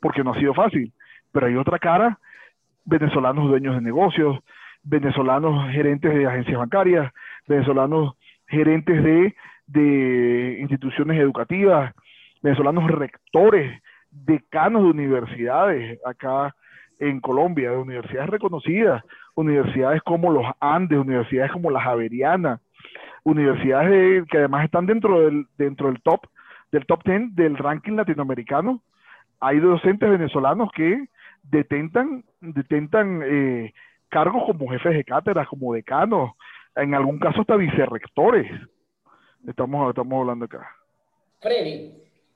[0.00, 0.92] porque no ha sido fácil.
[1.32, 2.18] Pero hay otra cara,
[2.84, 4.38] venezolanos dueños de negocios,
[4.82, 7.12] venezolanos gerentes de agencias bancarias,
[7.46, 8.14] venezolanos
[8.46, 9.34] gerentes de,
[9.66, 11.94] de instituciones educativas,
[12.42, 13.81] venezolanos rectores,
[14.12, 16.54] decanos de universidades acá
[16.98, 19.02] en Colombia, de universidades reconocidas,
[19.34, 22.60] universidades como los Andes, universidades como la Javeriana,
[23.24, 26.26] universidades que además están dentro del, dentro del top,
[26.70, 28.82] del top 10 del ranking latinoamericano
[29.42, 31.08] hay docentes venezolanos que
[31.42, 33.72] detentan, detentan eh,
[34.08, 36.30] cargos como jefes de cátedra, como decanos,
[36.76, 38.48] en algún caso hasta vicerrectores.
[39.44, 40.64] Estamos, estamos hablando acá.
[41.40, 41.92] Freddy,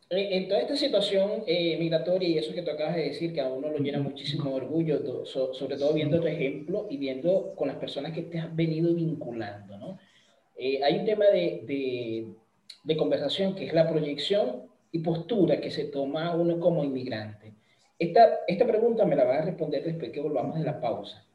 [0.09, 3.49] en toda esta situación eh, migratoria y eso que tú acabas de decir, que a
[3.49, 8.13] uno lo llena muchísimo orgullo, sobre todo viendo tu ejemplo y viendo con las personas
[8.13, 9.99] que te has venido vinculando, ¿no?
[10.57, 12.29] Eh, hay un tema de, de,
[12.85, 17.53] de, conversación que es la proyección y postura que se toma uno como inmigrante.
[17.99, 21.27] Esta, esta pregunta me la vas a responder después que volvamos de la pausa.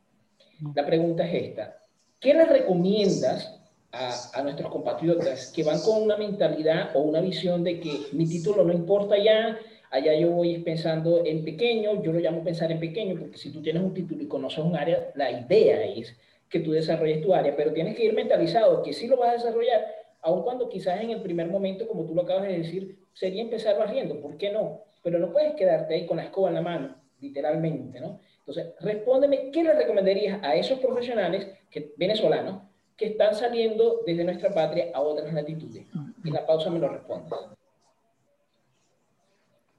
[0.73, 1.84] La pregunta es esta.
[2.19, 3.61] ¿Qué le recomiendas
[3.91, 8.63] a, nuestros compatriotas que van con una mentalidad o una visión de que mi título
[8.63, 13.19] no importa ya, allá yo voy pensando en pequeño, yo lo llamo pensar en pequeño,
[13.19, 16.15] porque si tú tienes un título y conoces un área, la idea es
[16.49, 19.34] que tú desarrolles tu área, pero tienes que ir mentalizado que sí lo vas a
[19.34, 19.86] desarrollar,
[20.21, 23.77] aun cuando quizás en el primer momento, como tú lo acabas de decir, sería empezar
[23.77, 24.84] barriendo, ¿por qué no?
[25.04, 28.19] Pero no puedes quedarte ahí con la escoba en la mano, literalmente, ¿no?
[28.39, 32.70] Entonces, respóndeme, ¿qué le recomendarías a esos profesionales que, venezolanos
[33.02, 35.88] que están saliendo desde nuestra patria a otras latitudes?
[36.24, 37.36] Y la pausa me lo responde.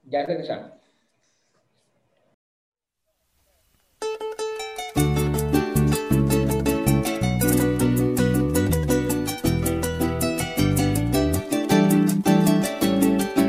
[0.06, 0.72] Ya regresamos.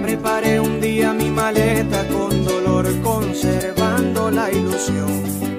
[0.03, 5.52] Preparé un día mi maleta con dolor, conservando la ilusión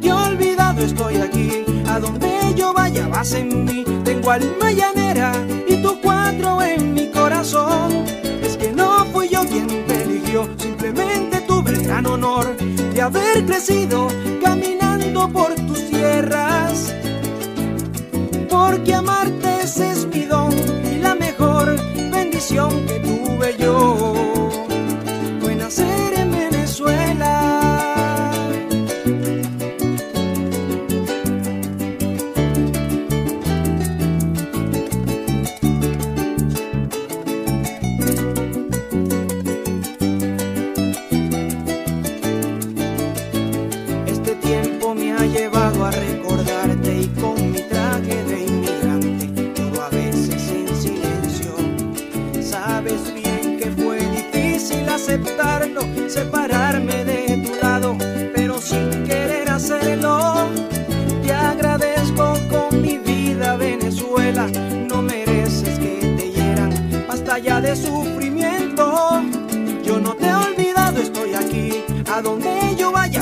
[0.00, 3.84] te he olvidado, estoy aquí, a donde yo vaya vas en mí.
[4.04, 5.32] Tengo alma llanera
[5.68, 8.04] y tu cuatro en mi corazón.
[8.42, 13.44] Es que no fui yo quien te eligió, simplemente tuve el gran honor de haber
[13.46, 14.08] crecido
[14.42, 16.94] caminando por tus tierras
[18.48, 20.52] porque amarte es mi don
[20.92, 21.76] y la mejor
[22.10, 24.27] bendición que tuve yo.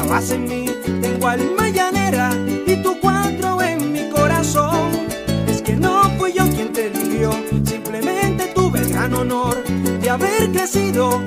[0.07, 0.67] Yo vaya, vas en mí.
[1.01, 2.31] Tengo alma llanera
[2.67, 4.91] y tu cuatro en mi corazón.
[5.49, 7.31] Es que no fui yo quien te eligió,
[7.65, 11.21] simplemente tuve el gran honor de haber crecido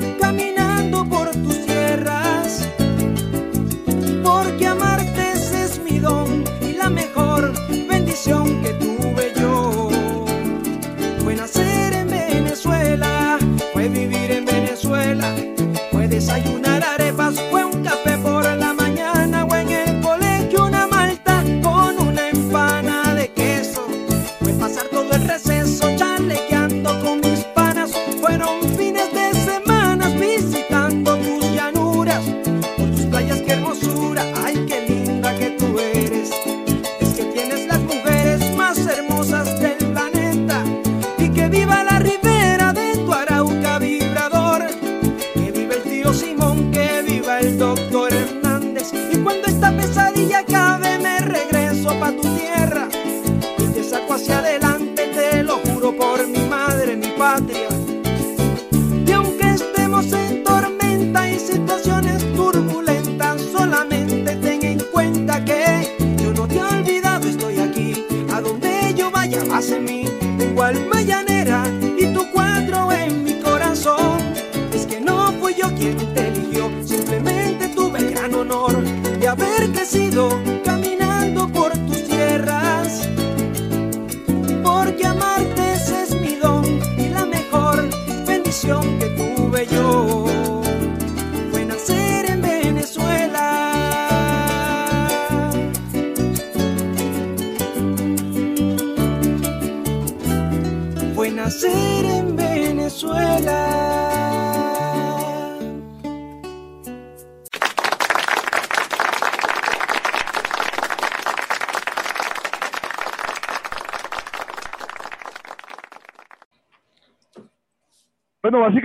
[80.19, 80.58] haber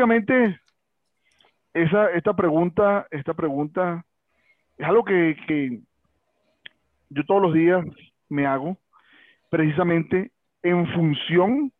[0.05, 0.61] básicamente,
[1.73, 4.05] esa, esta pregunta, esta pregunta
[4.77, 5.81] es algo que,
[7.09, 7.87] yo todos los días
[8.29, 8.77] me hago,
[9.49, 10.31] precisamente
[10.63, 11.73] en función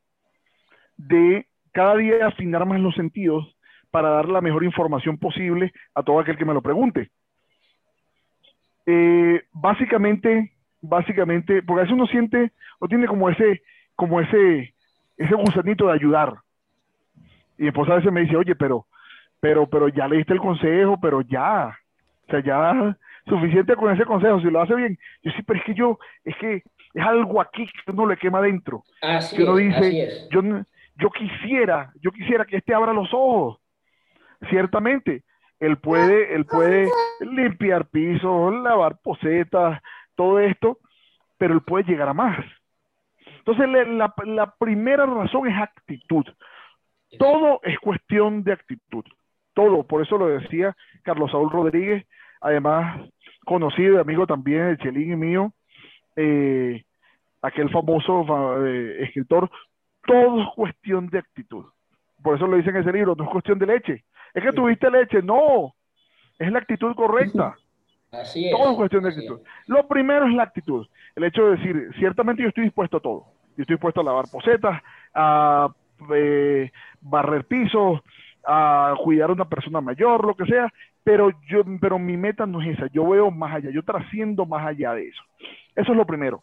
[0.97, 3.45] de cada día afinar más los sentidos
[3.91, 7.11] para dar la mejor información posible a todo aquel que me lo pregunte.
[8.87, 13.63] Eh, básicamente, básicamente, porque a veces uno siente, o tiene como ese,
[13.95, 14.75] como ese,
[15.19, 16.44] ese gusanito de ayudar.
[17.59, 18.87] Y mi esposa a veces me dice, oye, pero,
[19.41, 21.77] pero, pero ya leíste el consejo, pero ya,
[22.27, 24.99] o sea, ya suficiente con ese consejo, si lo hace bien.
[25.23, 26.63] Yo sí, pero es que yo, es que
[26.95, 28.83] es algo aquí que uno le quema dentro.
[29.03, 30.29] Así que uno es, dice, así es.
[30.31, 30.43] yo,
[30.97, 33.59] yo quisiera, yo quisiera que este abra los ojos.
[34.51, 35.23] Ciertamente,
[35.61, 36.91] él puede, él puede
[37.21, 39.81] limpiar pisos, lavar posetas,
[40.17, 40.79] todo esto,
[41.39, 42.45] pero él puede llegar a más.
[43.39, 46.25] Entonces, le- la, la primera razón es actitud.
[47.19, 49.05] Todo es cuestión de actitud.
[49.55, 49.83] Todo.
[49.85, 52.05] Por eso lo decía Carlos Saúl Rodríguez,
[52.41, 53.09] además
[53.45, 55.53] conocido y amigo también de Chelín y mío,
[56.17, 56.83] eh,
[57.43, 59.51] aquel famoso fa- eh, escritor.
[60.07, 61.65] Todo es cuestión de actitud.
[62.23, 64.05] Por eso lo dice en ese libro, no es cuestión de leche.
[64.33, 65.75] Es que tuviste leche, no.
[66.39, 67.55] Es la actitud correcta.
[68.13, 68.53] Así es.
[68.53, 69.41] Todo es cuestión de actitud.
[69.67, 70.87] Lo primero es la actitud.
[71.17, 73.25] El hecho de decir, ciertamente yo estoy dispuesto a todo.
[73.57, 74.83] Yo estoy dispuesto a lavar posetas,
[75.15, 75.69] a
[76.15, 78.01] eh, barrer pisos,
[78.47, 82.63] a cuidar a una persona mayor, lo que sea, pero yo, pero mi meta no
[82.63, 82.87] es esa.
[82.89, 85.23] Yo veo más allá, yo trasciendo más allá de eso.
[85.77, 86.43] Eso es lo primero.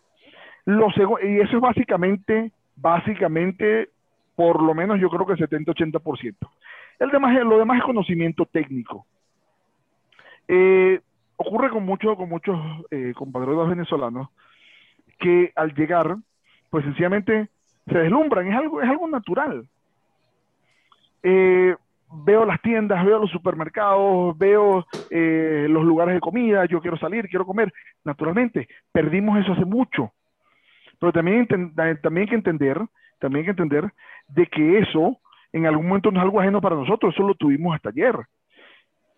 [0.65, 0.88] Lo
[1.24, 3.89] y eso es básicamente, básicamente,
[4.36, 6.36] por lo menos yo creo que 70-80%.
[7.00, 9.06] El demás, lo demás es conocimiento técnico.
[10.47, 11.00] Eh,
[11.36, 12.60] ocurre con muchos con muchos
[12.91, 13.13] eh,
[13.67, 14.30] venezolanos
[15.17, 16.17] que al llegar,
[16.69, 17.50] pues sencillamente
[17.88, 19.67] se deslumbran, es algo, es algo natural.
[21.24, 21.76] Eh,
[22.12, 27.28] veo las tiendas, veo los supermercados, veo eh, los lugares de comida, yo quiero salir,
[27.30, 27.72] quiero comer.
[28.04, 30.12] Naturalmente, perdimos eso hace mucho.
[31.00, 32.80] Pero también, también hay que entender,
[33.20, 33.91] también hay que entender
[34.28, 35.17] de que eso
[35.54, 38.15] en algún momento no es algo ajeno para nosotros, eso lo tuvimos hasta ayer.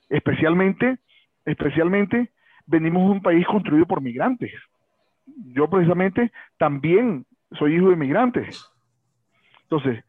[0.10, 0.97] Especialmente,
[1.45, 2.30] especialmente,
[2.65, 4.52] venimos de un país construido por migrantes.
[5.54, 7.26] Yo precisamente también
[7.57, 8.69] soy hijo de migrantes.
[9.63, 10.03] Entonces,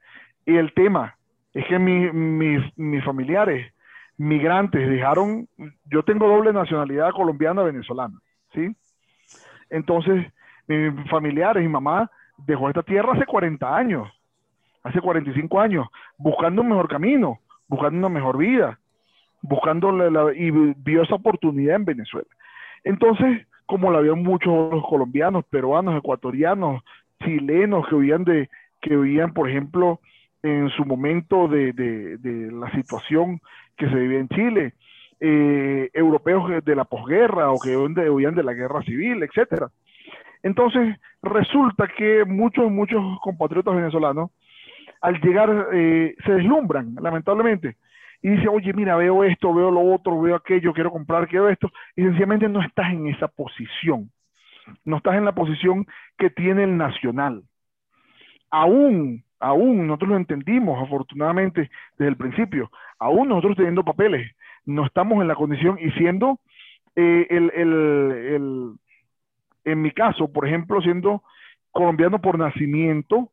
[0.46, 1.16] y el tema
[1.52, 3.72] es que mi- mi- mis familiares
[4.16, 5.48] migrantes dejaron,
[5.86, 8.18] yo tengo doble nacionalidad colombiana venezolana,
[8.52, 8.74] ¿sí?
[9.70, 10.32] Entonces,
[10.66, 14.08] mis familiares, mi mamá dejó esta tierra hace 40 años,
[14.82, 18.78] hace 45 años, buscando un mejor camino, buscando una mejor vida,
[19.42, 22.28] buscando la, la- y vio esa oportunidad en Venezuela.
[22.84, 26.82] Entonces, como la vieron muchos colombianos, peruanos, ecuatorianos,
[27.22, 28.48] chilenos que vivían de,
[28.80, 30.00] que vivían, por ejemplo,
[30.42, 33.40] en su momento de, de- la situación
[33.76, 34.74] que se vivía en Chile,
[35.20, 39.70] eh, europeos de la posguerra o que huían de, huían de la guerra civil, etcétera.
[40.42, 44.30] Entonces, resulta que muchos, muchos compatriotas venezolanos,
[45.00, 47.76] al llegar, eh, se deslumbran, lamentablemente,
[48.22, 51.70] y dicen, oye, mira, veo esto, veo lo otro, veo aquello, quiero comprar, quiero esto,
[51.96, 54.10] y sencillamente no estás en esa posición.
[54.84, 55.86] No estás en la posición
[56.18, 57.42] que tiene el nacional.
[58.50, 64.30] Aún, aún, nosotros lo entendimos, afortunadamente, desde el principio, aún nosotros teniendo papeles,
[64.64, 66.38] no estamos en la condición y siendo
[66.96, 68.70] eh, el, el- el-
[69.64, 71.22] en mi caso, por ejemplo, siendo
[71.72, 73.30] colombiano por nacimiento,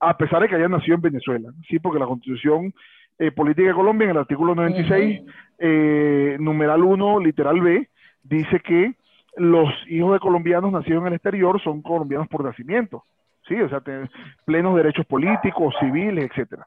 [0.00, 2.72] a pesar de que haya nacido en Venezuela, sí, porque la constitución
[3.18, 5.20] eh, política de Colombia en el artículo 96,
[5.58, 7.88] eh, numeral 1, literal B,
[8.22, 8.94] dice que
[9.36, 13.04] los hijos de colombianos nacidos en el exterior son colombianos por nacimiento,
[13.48, 14.08] sí, o sea, tienen
[14.44, 16.66] plenos derechos políticos, civiles, etcétera.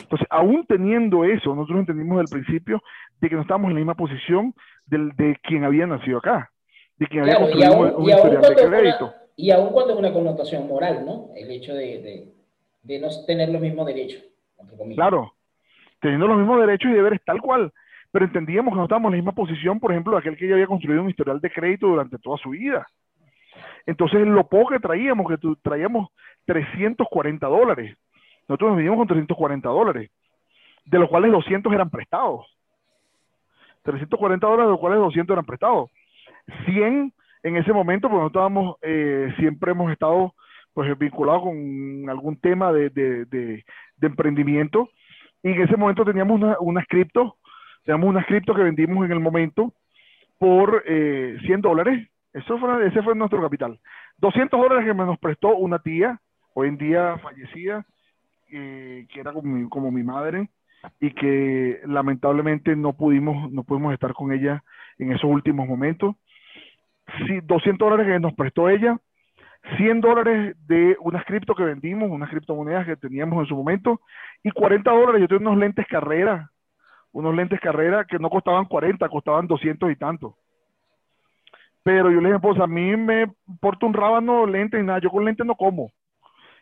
[0.00, 2.82] Entonces, aún teniendo eso, nosotros entendimos el principio
[3.20, 4.54] de que no estábamos en la misma posición
[4.86, 6.50] del, de quien había nacido acá,
[6.98, 9.04] de quien había Claro, construido aún, un, un historial de crédito.
[9.06, 11.28] una, y aún cuando es una connotación moral, ¿no?
[11.36, 12.28] El hecho de, de,
[12.82, 14.22] de no tener los mismos derechos.
[14.94, 15.34] Claro,
[16.00, 17.72] teniendo los mismos derechos y deberes tal cual,
[18.18, 20.54] pero entendíamos que no estábamos en la misma posición, por ejemplo, de aquel que ya
[20.54, 22.84] había construido un historial de crédito durante toda su vida.
[23.86, 26.08] Entonces, lo poco que traíamos, que traíamos
[26.44, 27.96] 340 dólares,
[28.48, 30.10] nosotros nos con 340 dólares,
[30.84, 32.44] de los cuales 200 eran prestados.
[33.84, 35.88] 340 dólares, de los cuales 200 eran prestados.
[36.66, 37.12] 100
[37.44, 40.34] en ese momento, porque nosotros estábamos, eh, siempre hemos estado
[40.74, 43.64] pues vinculados con algún tema de, de- de-
[43.96, 44.88] de emprendimiento,
[45.40, 46.84] y en ese momento teníamos una, unas
[47.84, 49.72] teníamos unas cripto que vendimos en el momento
[50.38, 52.08] por eh, 100 dólares.
[52.32, 53.78] Eso fue, ese fue nuestro capital.
[54.18, 56.20] 200 dólares que me nos prestó una tía,
[56.54, 57.84] hoy en día fallecida,
[58.50, 60.48] eh, que era como mi, como mi madre,
[61.00, 64.62] y que lamentablemente no pudimos, no pudimos estar con ella
[64.98, 66.16] en esos últimos momentos.
[67.26, 68.98] Sí, 200 dólares que nos prestó ella,
[69.76, 74.00] 100 dólares de unas cripto que vendimos, unas criptomonedas que teníamos en su momento,
[74.42, 76.50] y 40 dólares, yo tengo unos lentes carrera,
[77.12, 80.36] unos lentes carrera que no costaban 40, costaban 200 y tanto.
[81.82, 85.10] Pero yo le dije, pues a mí me importa un rábano, lentes y nada, yo
[85.10, 85.90] con lentes no como.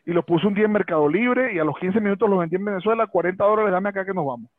[0.05, 2.57] Y los puse un día en Mercado Libre y a los 15 minutos los vendí
[2.57, 4.51] en Venezuela, 40 dólares, dame acá que nos vamos.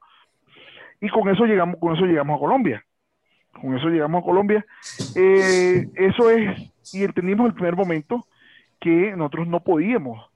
[0.99, 2.83] Y con eso llegamos, con eso llegamos a Colombia.
[3.53, 4.65] Con eso llegamos a Colombia.
[5.15, 8.25] Eh, eso es, y entendimos el primer momento
[8.79, 10.29] que nosotros no podíamos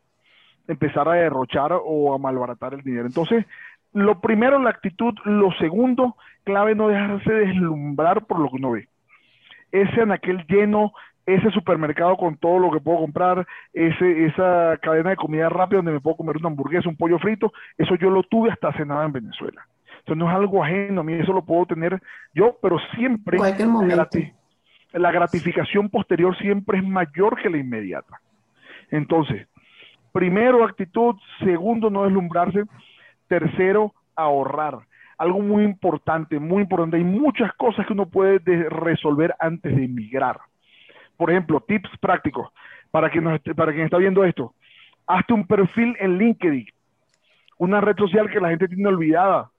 [0.68, 3.06] empezar a derrochar o a malbaratar el dinero.
[3.06, 3.45] Entonces,
[3.94, 5.14] lo primero, la actitud.
[5.26, 8.88] Lo segundo, clave, no dejarse deslumbrar por lo que uno ve.
[9.72, 10.94] Ese aquel lleno,
[11.26, 15.94] ese supermercado con todo lo que puedo comprar, ese, esa cadena de comida rápida donde
[15.94, 19.06] me puedo comer una hamburguesa, un pollo frito, eso yo lo tuve hasta hace nada
[19.06, 19.66] en Venezuela.
[20.06, 22.02] Eso no es algo ajeno a mí, eso lo puedo tener
[22.34, 23.38] yo, pero siempre
[24.94, 28.20] la gratificación posterior siempre es mayor que la inmediata.
[28.89, 29.48] Entonces,
[30.12, 32.64] primero actitud, segundo no deslumbrarse,
[33.32, 34.80] tercero ahorrar.
[35.18, 36.98] Algo muy importante, muy importante.
[36.98, 40.38] Hay muchas cosas que uno puede resolver antes de emigrar.
[41.16, 42.50] Por ejemplo, tips prácticos
[42.90, 44.54] para quien, está viendo esto.
[45.08, 46.66] Hazte un perfil en LinkedIn,
[47.58, 49.50] una red social que la gente tiene olvidada,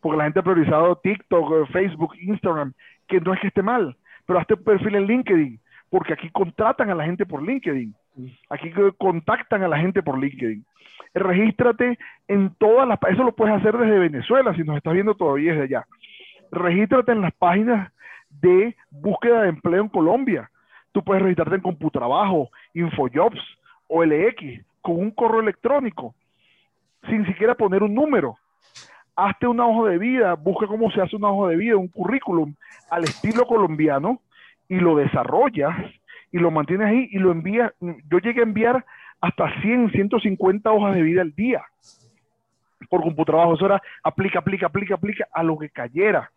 [0.00, 2.72] porque la gente ha priorizado TikTok, Facebook, Instagram,
[3.08, 3.94] que no es que esté mal,
[4.24, 5.60] pero hazte un perfil en LinkedIn,
[5.90, 7.94] porque aquí contratan a la gente por LinkedIn.
[8.50, 10.64] Aquí contactan a la gente por LinkedIn.
[11.14, 11.98] Regístrate
[12.28, 12.98] en todas las...
[13.08, 15.86] Eso lo puedes hacer desde Venezuela, si nos estás viendo todavía desde allá.
[16.50, 17.92] Regístrate en las páginas
[18.28, 20.50] de búsqueda de empleo en Colombia.
[20.92, 23.40] Tú puedes registrarte en Computrabajo, Infojobs,
[23.88, 26.14] o LX, con un correo electrónico,
[27.08, 28.36] sin siquiera poner un número.
[29.14, 32.54] Hazte una hoja de vida, busca cómo se hace una hoja de vida, un currículum
[32.90, 34.20] al estilo colombiano
[34.68, 35.76] y lo desarrollas
[36.32, 37.72] y lo mantienes ahí y lo envías.
[37.80, 38.84] Yo llegué a enviar
[39.20, 41.62] hasta 100, 150 hojas de vida al día
[42.88, 43.54] por computatrabajo.
[43.54, 46.30] Eso era aplica, aplica, aplica, aplica a lo que cayera.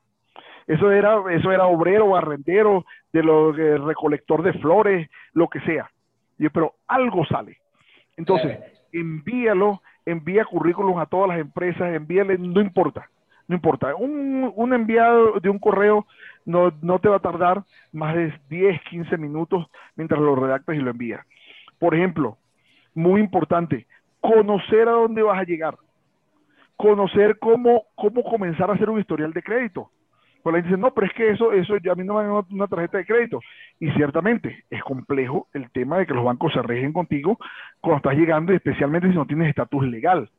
[0.67, 5.89] Eso era, eso era obrero, barrendero, de lo recolector de flores, lo que sea.
[6.37, 7.57] Pero algo sale.
[8.17, 8.59] Entonces,
[8.91, 13.09] envíalo, envía currículum a todas las empresas, envíale, no importa
[13.47, 13.95] no importa.
[13.95, 16.05] Un, enviado de un correo
[16.45, 19.65] no, no, te va a tardar más de 10, 15 minutos
[19.95, 21.25] mientras lo redactas y lo envías.
[21.79, 22.37] Por ejemplo,
[22.93, 23.87] muy importante,
[24.21, 25.75] conocer a dónde vas a llegar.
[26.77, 29.89] Conocer cómo, cómo comenzar a hacer un historial de crédito.
[30.43, 32.23] Pues la gente dice, no, pero es que eso, eso ya a mí no me
[32.23, 33.39] dan una tarjeta de crédito.
[33.79, 37.39] Y ciertamente es complejo el tema de que los bancos se rigen contigo
[37.81, 40.29] cuando estás llegando, y especialmente si no tienes estatus legal.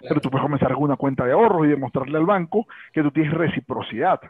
[0.00, 3.10] Pero tú puedes comenzar con una cuenta de ahorros y demostrarle al banco que tú
[3.10, 4.20] tienes reciprocidad,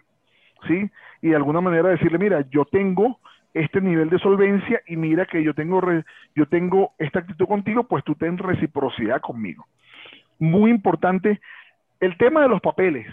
[0.66, 0.90] ¿sí?
[1.22, 3.18] Y de alguna manera decirle, mira, yo tengo
[3.52, 5.80] este nivel de solvencia y mira que yo tengo,
[6.34, 9.66] yo tengo esta actitud contigo, pues tú ten reciprocidad conmigo.
[10.38, 11.40] Muy importante,
[11.98, 13.06] el tema de los papeles,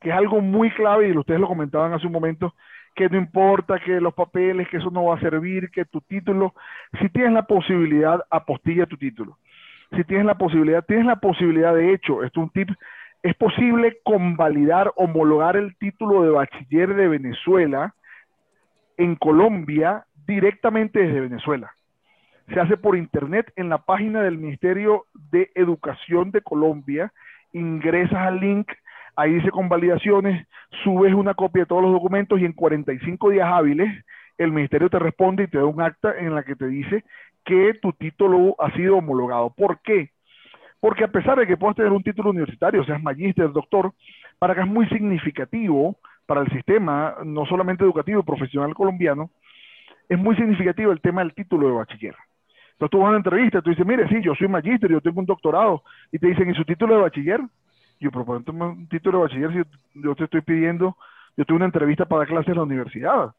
[0.00, 2.54] que es algo muy clave y ustedes lo comentaban hace un momento,
[2.94, 6.54] que no importa que los papeles, que eso no va a servir, que tu título,
[7.00, 9.38] si tienes la posibilidad, apostilla tu título
[9.94, 12.68] si tienes la posibilidad, tienes la posibilidad, de hecho, esto es un tip,
[13.22, 17.94] es posible convalidar, homologar el título de bachiller de Venezuela
[18.96, 21.72] en Colombia directamente desde Venezuela.
[22.52, 27.12] Se hace por internet en la página del Ministerio de Educación de Colombia,
[27.52, 28.70] ingresas al link,
[29.16, 30.46] ahí dice convalidaciones,
[30.84, 34.04] subes una copia de todos los documentos y en 45 días hábiles
[34.38, 37.04] el ministerio te responde y te da un acta en la que te dice
[37.48, 39.48] que tu título ha sido homologado.
[39.48, 40.10] ¿Por qué?
[40.80, 43.92] Porque a pesar de que puedas tener un título universitario, seas magíster, doctor,
[44.38, 45.96] para que es muy significativo
[46.26, 49.30] para el sistema, no solamente educativo profesional colombiano,
[50.10, 52.14] es muy significativo el tema del título de bachiller.
[52.72, 55.20] Entonces tú vas a una entrevista, tú dices, mire, sí, yo soy magíster, yo tengo
[55.20, 55.82] un doctorado,
[56.12, 57.40] y te dicen, ¿y su título de bachiller?
[57.98, 60.96] Yo, propongo un título de bachiller si yo te estoy pidiendo,
[61.36, 63.34] yo tuve una entrevista para dar clases en la universidad.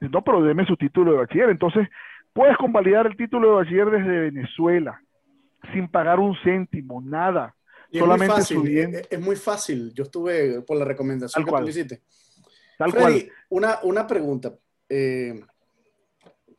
[0.00, 1.50] No, pero deme su título de bachiller.
[1.50, 1.88] Entonces,
[2.32, 5.02] Puedes convalidar el título de bachiller desde Venezuela,
[5.72, 7.54] sin pagar un céntimo, nada.
[7.92, 9.92] Solamente es muy, fácil, es, muy fácil.
[9.94, 12.02] Yo estuve por la recomendación que tú hiciste.
[12.78, 13.28] Tal cual.
[13.48, 14.54] Una, una pregunta.
[14.88, 15.40] Eh,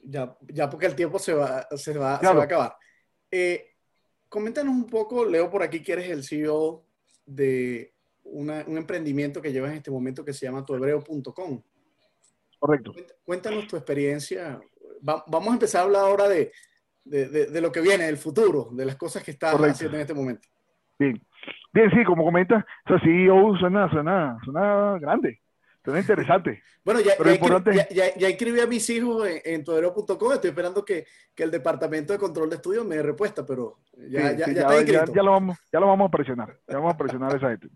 [0.04, 2.76] ya, ya porque el tiempo se va, se va, se va a acabar.
[3.30, 3.76] Eh,
[4.28, 6.86] coméntanos un poco, leo por aquí que eres el CEO
[7.26, 7.94] de
[8.24, 11.62] un emprendimiento que llevas en este momento que se llama tuhebreo.com.
[12.60, 12.94] Correcto.
[13.24, 14.62] Cuéntanos tu experiencia
[15.02, 16.52] vamos a empezar a hablar ahora de,
[17.04, 20.14] de, de, lo que viene, del futuro, de las cosas que estás haciendo en este
[20.14, 20.48] momento.
[20.98, 21.22] Bien.
[21.74, 25.40] Bien, sí, como comentas, o sea, CEO suena, suena, suena grande,
[25.84, 26.62] suena interesante.
[26.84, 27.14] Bueno, ya,
[27.92, 32.18] ya, ya, escribí a mis hijos en, en estoy esperando que, que, el departamento de
[32.18, 33.78] control de estudios me dé respuesta, pero
[34.10, 36.98] ya, ya, ya, está Ya, lo vamos, ya lo vamos a presionar, ya vamos a
[36.98, 37.68] presionar a esa gente.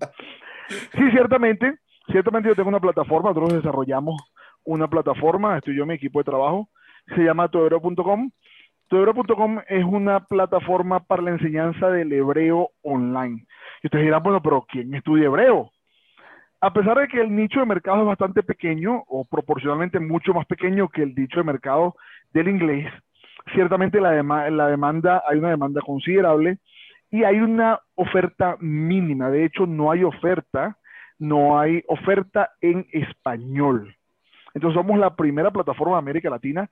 [0.69, 1.77] Sí, ciertamente,
[2.11, 4.19] ciertamente yo tengo una plataforma, nosotros desarrollamos
[4.63, 6.67] una plataforma, estoy yo mi equipo de trabajo,
[7.07, 8.31] se llama toero.com.
[8.87, 13.45] Toero.com es una plataforma para la enseñanza del hebreo online.
[13.81, 15.71] Y ustedes dirán, bueno, pero ¿quién estudia hebreo?
[16.61, 20.45] A pesar de que el nicho de mercado es bastante pequeño o proporcionalmente mucho más
[20.45, 21.95] pequeño que el nicho de mercado
[22.33, 22.91] del inglés,
[23.53, 26.57] ciertamente la, la demanda, hay una demanda considerable
[27.11, 29.29] y hay una oferta mínima.
[29.29, 30.77] De hecho, no hay oferta,
[31.19, 33.95] no hay oferta en español.
[34.53, 36.69] Entonces somos la primera plataforma de América Latina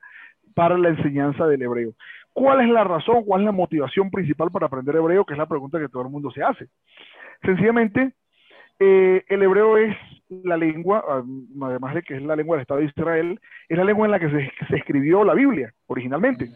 [0.54, 1.92] para la enseñanza del hebreo.
[2.32, 5.24] ¿Cuál es la razón, cuál es la motivación principal para aprender hebreo?
[5.24, 6.68] Que es la pregunta que todo el mundo se hace.
[7.42, 8.12] Sencillamente,
[8.80, 9.96] eh, el hebreo es
[10.28, 11.04] la lengua,
[11.62, 14.18] además de que es la lengua del Estado de Israel, es la lengua en la
[14.18, 16.48] que se, escribió la Biblia originalmente.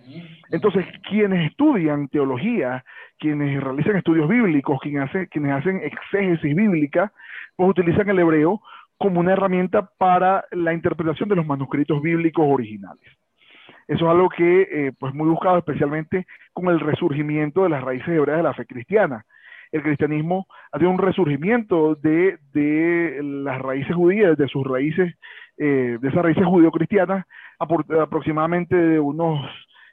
[0.51, 2.85] Entonces, quienes estudian teología,
[3.19, 7.13] quienes realizan estudios bíblicos, quienes, quienes hacen exégesis bíblica,
[7.55, 8.61] pues utilizan el hebreo
[8.97, 13.05] como una herramienta para la interpretación de los manuscritos bíblicos originales.
[13.89, 18.09] Eso es algo que eh, pues muy buscado especialmente con el resurgimiento de las raíces
[18.09, 19.25] hebreas de la fe cristiana.
[19.73, 25.15] El cristianismo ha tenido un resurgimiento de, de las raíces judías, de sus raíces,
[25.57, 27.27] eh, de esas raíces judío-cristianas,
[27.59, 29.41] aproximadamente de unos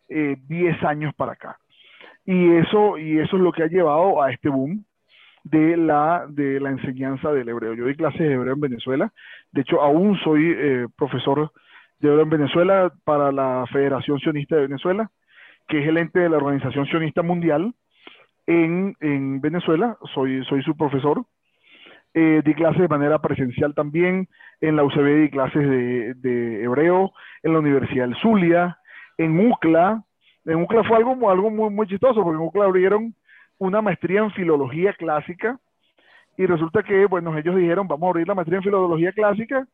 [0.09, 1.57] 10 eh, años para acá.
[2.25, 4.83] Y eso, y eso es lo que ha llevado a este boom
[5.43, 7.73] de la, de la enseñanza del hebreo.
[7.75, 9.13] Yo doy clases de hebreo en Venezuela.
[9.51, 10.55] De hecho, aún soy
[10.97, 11.51] profesor
[12.13, 15.09] de en Venezuela para la Federación Sionista de Venezuela,
[15.67, 17.73] que es el ente de la Organización Sionista Mundial
[18.45, 19.97] en, en Venezuela.
[20.13, 21.25] Soy, soy su profesor.
[22.13, 24.27] Eh, di clases de manera presencial también.
[24.61, 27.11] En la UCB di clases de, de hebreo.
[27.41, 28.77] En la Universidad del Zulia.
[29.17, 30.03] En UCLA.
[30.45, 33.15] En UCLA fue algo, algo muy, muy chistoso, porque en UCLA abrieron
[33.57, 35.59] una maestría en filología clásica.
[36.37, 39.65] Y resulta que, bueno, ellos dijeron, vamos a abrir la maestría en filología clásica,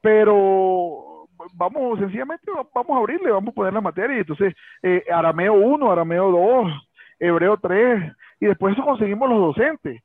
[0.00, 1.09] pero
[1.54, 4.16] vamos, sencillamente vamos a abrirle, vamos a poner la materia.
[4.16, 6.72] Y entonces, eh, arameo 1, arameo 2,
[7.18, 10.02] hebreo 3, y después eso conseguimos los docentes.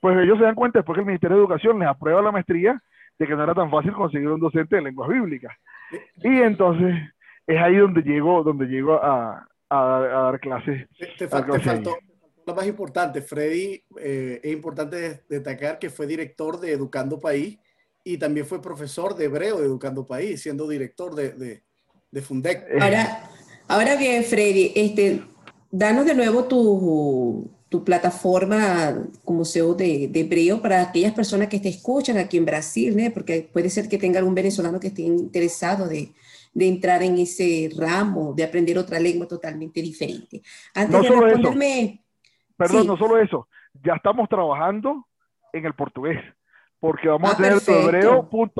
[0.00, 2.80] Pues ellos se dan cuenta después que el Ministerio de Educación les aprueba la maestría
[3.18, 5.54] de que no era tan fácil conseguir un docente de lenguas bíblicas.
[6.22, 6.94] Y entonces
[7.46, 10.88] es ahí donde llego, donde llego a, dar clases.
[11.18, 11.52] Te, faltó
[12.46, 17.58] lo más importante, Freddy, eh, es importante destacar que fue director de Educando País
[18.04, 21.62] y también fue profesor de hebreo de Educando País, siendo director de, de,
[22.10, 22.66] de Fundec.
[22.80, 23.30] Ahora,
[23.68, 25.22] ahora bien, Freddy, este,
[25.70, 31.60] danos de nuevo tu, tu plataforma como CEO de, de, hebreo para aquellas personas que
[31.60, 33.10] te escuchan aquí en Brasil, ¿no?
[33.12, 36.12] porque puede ser que tenga algún venezolano que esté interesado de,
[36.54, 40.42] de entrar en ese ramo, de aprender otra lengua totalmente diferente.
[40.74, 41.82] Antes no de solo responderme...
[41.82, 42.00] Eso.
[42.56, 43.48] Perdón, no solo eso,
[43.82, 45.06] ya estamos trabajando
[45.54, 46.18] en el portugués
[46.80, 48.56] porque vamos a tener hebreo.com.br.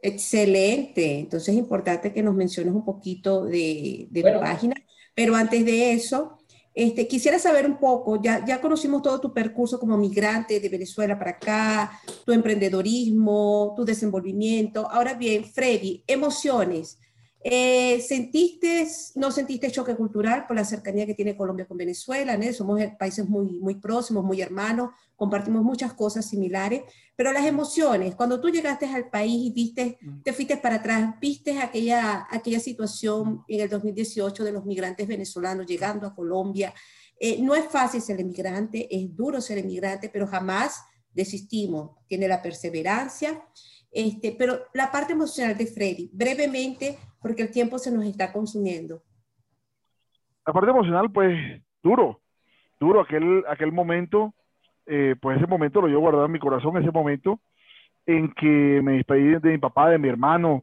[0.00, 1.20] Excelente.
[1.20, 4.74] Entonces es importante que nos menciones un poquito de, de tu página.
[5.14, 6.38] Pero antes de eso,
[6.74, 11.18] este, quisiera saber un poco, ya, ya conocimos todo tu percurso como migrante de Venezuela
[11.18, 14.90] para acá, tu emprendedorismo, tu desenvolvimiento.
[14.90, 16.98] Ahora bien, Freddy, emociones.
[17.44, 18.86] Eh, ¿Sentiste,
[19.16, 22.36] no sentiste choque cultural por la cercanía que tiene Colombia con Venezuela?
[22.36, 22.52] ¿no?
[22.52, 26.82] Somos países muy, muy próximos, muy hermanos, compartimos muchas cosas similares,
[27.16, 30.22] pero las emociones, cuando tú llegaste al país y viste, mm.
[30.22, 35.66] te fuiste para atrás, viste aquella, aquella situación en el 2018 de los migrantes venezolanos
[35.66, 36.72] llegando a Colombia.
[37.18, 40.80] Eh, no es fácil ser emigrante, es duro ser emigrante, pero jamás
[41.12, 41.90] desistimos.
[42.06, 43.44] Tiene la perseverancia.
[43.92, 49.02] Este, pero la parte emocional de Freddy, brevemente, porque el tiempo se nos está consumiendo.
[50.46, 52.20] La parte emocional, pues, duro,
[52.80, 54.34] duro aquel, aquel momento,
[54.86, 57.40] eh, pues ese momento lo llevo guardado en mi corazón, ese momento
[58.06, 60.62] en que me despedí de mi papá, de mi hermano,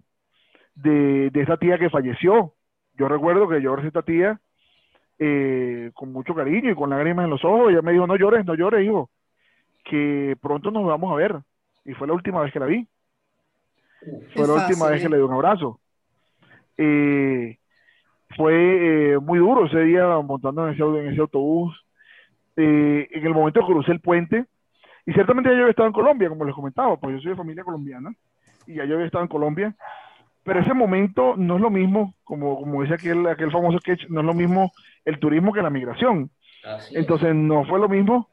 [0.75, 2.53] de, de esa tía que falleció.
[2.95, 4.41] Yo recuerdo que yo a esta tía
[5.19, 7.69] eh, con mucho cariño y con lágrimas en los ojos.
[7.69, 9.09] Ella me dijo, no llores, no llores, hijo,
[9.83, 11.39] que pronto nos vamos a ver.
[11.85, 12.87] Y fue la última vez que la vi.
[14.33, 15.79] Fue la última vez que le di un abrazo.
[16.77, 17.57] Eh,
[18.35, 21.75] fue eh, muy duro ese día montando en ese, en ese autobús.
[22.55, 24.45] Eh, en el momento que crucé el puente,
[25.05, 27.37] y ciertamente ya yo había estado en Colombia, como les comentaba, pues yo soy de
[27.37, 28.11] familia colombiana,
[28.67, 29.75] y ya yo había estado en Colombia,
[30.43, 34.19] pero ese momento no es lo mismo, como, como dice aquel, aquel famoso sketch, no
[34.19, 34.71] es lo mismo
[35.05, 36.29] el turismo que la migración.
[36.91, 38.27] Entonces no fue lo mismo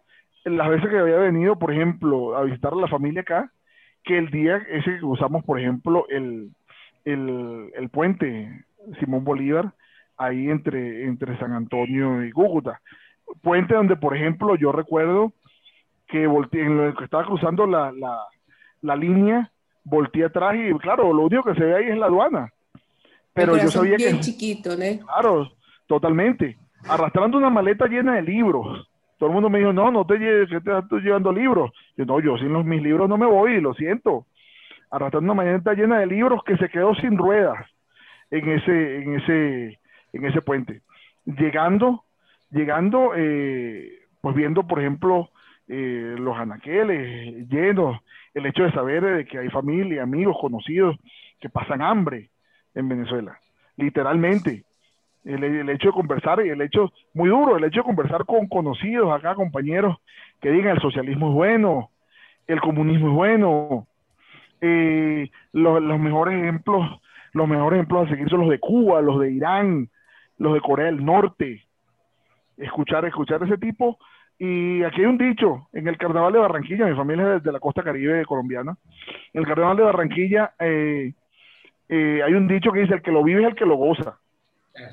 [0.45, 3.51] las veces que había venido, por ejemplo, a visitar a la familia acá,
[4.07, 6.53] que el día ese que usamos, por ejemplo, el,
[7.05, 8.65] el, puente
[9.01, 9.75] Simón Bolívar,
[10.17, 12.81] ahí entre, entre San Antonio y Cúcuta.
[13.43, 15.33] Puente donde, por ejemplo, yo recuerdo
[16.07, 18.23] que volteé, en lo que estaba cruzando la, la,
[18.81, 19.51] la línea,
[19.83, 22.53] volteé atrás y claro, lo único que se ve ahí es la aduana.
[23.35, 25.05] Pero yo sabía bien chiquito, ¿no?
[25.05, 25.51] Claro,
[25.89, 26.57] totalmente.
[26.89, 28.89] Arrastrando una maleta llena de libros
[29.19, 31.71] todo el mundo me dijo, no, no te lleves, que te estás llevando libros.
[31.97, 34.27] Yo, no, yo sin los, mis libros no me voy, lo siento.
[34.91, 37.67] Arrastrando una maleta llena de libros que se quedó sin ruedas
[38.31, 39.81] en ese, en ese,
[40.13, 40.83] en ese puente.
[41.25, 42.05] Llegando,
[42.51, 45.31] llegando, eh, pues viendo, por ejemplo,
[45.69, 47.99] eh, los anaqueles llenos,
[48.35, 50.97] el hecho de saber de que hay familia, amigos, conocidos
[51.41, 52.31] que pasan hambre
[52.75, 53.39] en Venezuela,
[53.77, 54.65] literalmente
[55.27, 59.13] el, hecho de conversar y el hecho muy duro, el hecho de conversar con conocidos
[59.13, 59.97] acá, compañeros,
[60.41, 61.91] que digan el socialismo es bueno,
[62.47, 63.87] el comunismo es bueno,
[64.61, 67.01] eh, los, mejores ejemplos,
[67.33, 69.89] los mejores ejemplos a seguir son los de Cuba, los de Irán,
[70.39, 71.63] los de Corea del Norte.
[72.57, 73.99] Escuchar, escuchar ese tipo.
[74.39, 77.59] Y aquí hay un dicho, en el carnaval de Barranquilla, mi familia es de la
[77.59, 78.77] costa caribe colombiana,
[79.33, 81.15] en el carnaval de Barranquilla eh,
[81.89, 84.19] eh, hay un dicho que dice, el que lo vive es el que lo goza.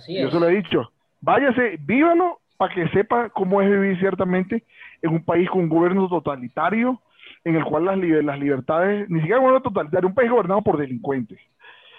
[0.08, 0.92] Yo se lo he dicho.
[1.22, 4.64] Váyase, vívalo para que sepa cómo es vivir ciertamente
[5.02, 7.02] en un país con un gobierno totalitario,
[7.44, 10.78] en el cual las, las libertades, ni siquiera un gobierno totalitario, un país gobernado por
[10.78, 11.40] delincuentes.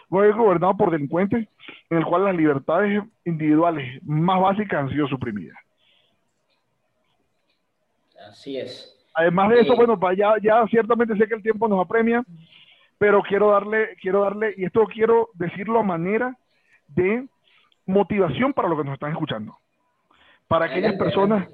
[0.08, 1.48] Un país gobernado por delincuentes,
[1.90, 5.58] en el cual las libertades individuales más básicas han sido suprimidas.
[8.28, 8.90] Así es.
[9.14, 12.24] Además de eso, bueno, ya, ya ciertamente sé que el tiempo nos apremia,
[12.98, 16.36] pero quiero darle, quiero darle, y esto quiero decirlo a manera
[16.88, 17.26] de
[17.86, 19.56] motivación para los que nos están escuchando.
[20.48, 21.48] Para aquellas personas,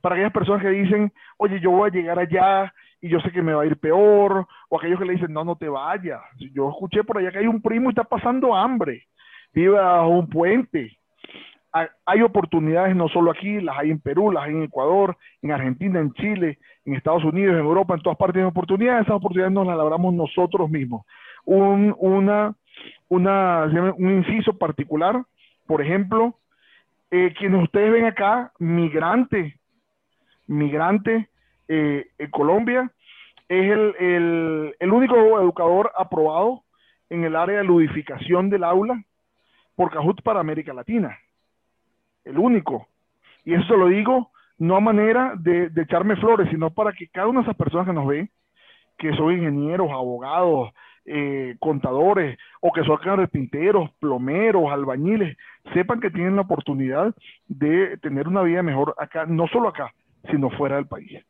[0.00, 3.42] para aquellas personas que dicen, oye, yo voy a llegar allá y yo sé que
[3.42, 6.20] me va a ir peor, o aquellos que le dicen, no, no te vayas.
[6.38, 9.06] Yo escuché por allá que hay un primo y está pasando hambre,
[9.52, 10.96] vive a un puente.
[12.04, 16.00] Hay oportunidades no solo aquí, las hay en Perú, las hay en Ecuador, en Argentina,
[16.00, 19.02] en Chile, en Estados Unidos, en Europa, en todas partes hay oportunidades.
[19.02, 21.06] Esas oportunidades nos las labramos nosotros mismos.
[21.46, 22.54] Un, una,
[23.08, 23.64] una,
[23.96, 25.24] un inciso particular
[25.66, 26.38] por ejemplo,
[27.10, 29.58] eh, quienes ustedes ven acá, migrante,
[30.46, 31.28] migrante
[31.68, 32.90] eh, en Colombia,
[33.48, 36.62] es el, el, único educador aprobado
[37.10, 39.04] en el área de ludificación del aula
[39.74, 41.18] por Cajut para América Latina.
[42.24, 42.88] El único.
[43.44, 47.40] Y eso lo digo no a manera de, echarme flores, sino para que cada una
[47.40, 48.30] de esas personas que nos ven,
[48.96, 50.70] que son ingenieros, abogados,
[51.04, 55.36] eh, contadores o que son carpinteros, plomeros, albañiles,
[55.74, 57.14] sepan que tienen la oportunidad
[57.48, 59.92] de tener una vida mejor acá, no solo acá,
[60.30, 61.20] sino fuera del país.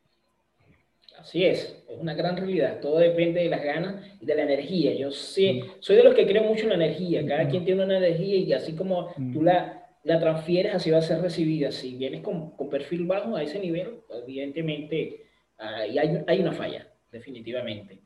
[1.18, 2.80] Así es, es una gran realidad.
[2.80, 4.92] Todo depende de las ganas y de la energía.
[4.94, 7.24] Yo sé, soy de los que creo mucho en la energía.
[7.24, 11.02] Cada quien tiene una energía y así como tú la, la transfieres, así va a
[11.02, 11.70] ser recibida.
[11.70, 15.26] Si vienes con, con perfil bajo a ese nivel, evidentemente
[15.58, 18.00] hay, hay una falla, definitivamente.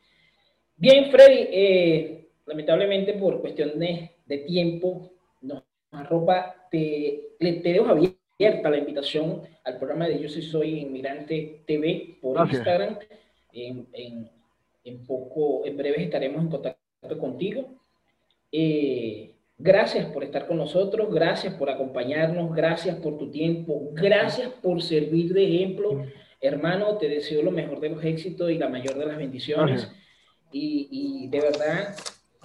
[0.79, 5.11] Bien, Freddy, eh, lamentablemente por cuestiones de tiempo,
[5.41, 11.63] nos arropa, te, te dejo abierta la invitación al programa de Yo Soy Soy Inmigrante
[11.67, 12.99] TV por Instagram.
[13.53, 13.89] En,
[14.85, 17.69] en, poco, en breve estaremos en contacto contigo.
[18.53, 24.83] Eh, gracias por estar con nosotros, gracias por acompañarnos, gracias por tu tiempo, gracias por
[24.83, 26.05] servir de ejemplo.
[26.39, 29.91] Hermano, te deseo lo mejor de los éxitos y la mayor de las bendiciones
[30.57, 31.95] y, de verdad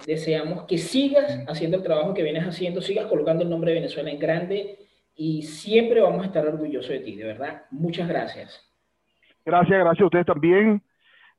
[0.06, 4.10] deseamos que sigas haciendo el trabajo que vienes haciendo, sigas colocando el nombre de Venezuela
[4.10, 4.78] en grande
[5.14, 7.62] y siempre vamos a estar orgullosos de ti, de verdad.
[7.70, 8.60] Muchas gracias.
[9.44, 10.82] Gracias, gracias a ustedes también.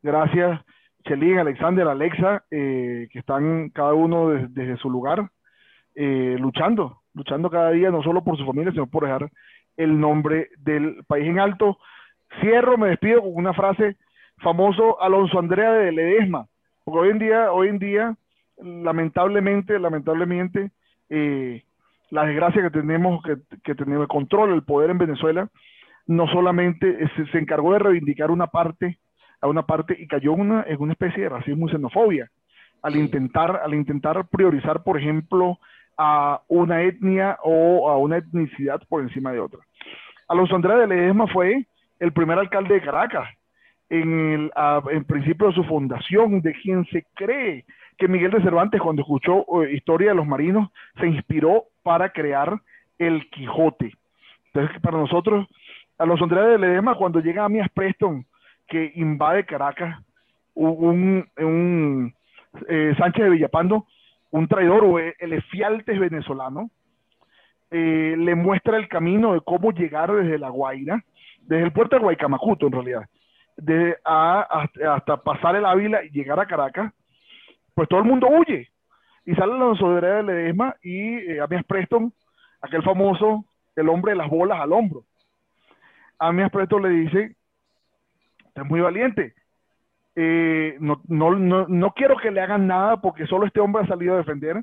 [0.02, 0.62] Gracias,
[1.06, 5.30] Chelín, Alexander, Alexa, eh, que están cada uno desde, su lugar,
[5.96, 9.30] eh, luchando, luchando cada día, no solo por su familia, sino por dejar
[9.76, 11.80] el nombre del país en alto.
[12.40, 13.98] Cierro, me despido con una frase
[14.38, 16.48] famoso Alonso Andrea de Ledesma
[16.84, 18.16] porque hoy en día, hoy en día,
[18.58, 20.72] lamentablemente, lamentablemente,
[21.10, 21.64] eh,
[22.10, 25.50] la desgracia que tenemos, que, que, tenemos el control, el poder en Venezuela,
[26.06, 26.98] no solamente
[27.32, 29.00] se, encargó de reivindicar una parte,
[29.42, 32.30] a una parte y cayó una, en una especie de racismo y xenofobia,
[32.82, 35.60] al intentar, al intentar priorizar, por ejemplo,
[35.98, 39.60] a una etnia o a una etnicidad por encima de otra.
[40.28, 41.66] Alonso Andrea de Ledesma fue
[42.00, 43.30] el primer alcalde de Caracas,
[43.90, 44.50] en
[44.92, 47.66] el principio de su fundación, de quien se cree
[47.98, 50.70] que Miguel de Cervantes, cuando escuchó eh, Historia de los Marinos,
[51.00, 52.60] se inspiró para crear
[52.98, 53.94] el Quijote.
[54.48, 55.48] Entonces, para nosotros,
[55.98, 58.26] a los Andrés de Ledesma cuando llega a Mias Preston,
[58.68, 60.00] que invade Caracas,
[60.56, 62.14] un, un
[62.68, 63.86] eh, Sánchez de Villapando,
[64.32, 66.70] un traidor o el efialtes venezolano,
[67.70, 71.04] eh, le muestra el camino de cómo llegar desde La Guaira,
[71.42, 73.04] desde el puerto de Guaycamacuto en realidad,
[73.58, 76.94] de, hasta, pasar el Ávila y llegar a Caracas,
[77.74, 78.70] pues todo el mundo huye.
[79.26, 82.14] Y salen los Andrés de Ledesma y eh, Amias Preston,
[82.62, 83.46] aquel famoso,
[83.76, 85.04] el hombre de las bolas al hombro.
[86.20, 87.36] Amias Preston le dice,
[88.56, 89.34] es muy valiente,
[90.16, 93.88] eh, no, no, no, no, quiero que le hagan nada porque solo este hombre ha
[93.88, 94.62] salido a defender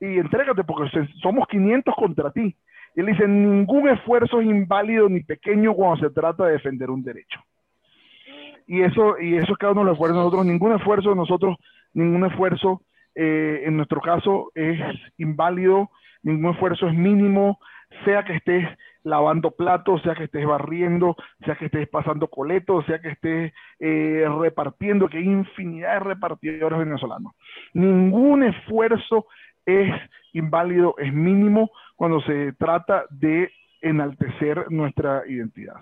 [0.00, 0.90] y entrégate porque
[1.22, 2.56] somos 500 contra ti.
[2.94, 7.02] Y él dice, ningún esfuerzo es inválido ni pequeño cuando se trata de defender un
[7.02, 7.40] derecho.
[8.66, 11.56] Y eso, y eso es cada uno esfuerzos de nosotros, ningún esfuerzo nosotros,
[11.94, 12.82] ningún esfuerzo
[13.14, 14.78] eh, en nuestro caso es
[15.16, 15.90] inválido,
[16.22, 17.58] ningún esfuerzo es mínimo,
[18.04, 18.68] sea que estés
[19.04, 24.26] lavando platos, sea que estés barriendo, sea que estés pasando coletos, sea que estés eh,
[24.40, 27.32] repartiendo, que hay infinidad de repartidores venezolanos.
[27.72, 29.26] Ningún esfuerzo
[29.64, 29.94] es
[30.32, 33.50] inválido, es mínimo cuando se trata de
[33.80, 35.80] enaltecer nuestra identidad.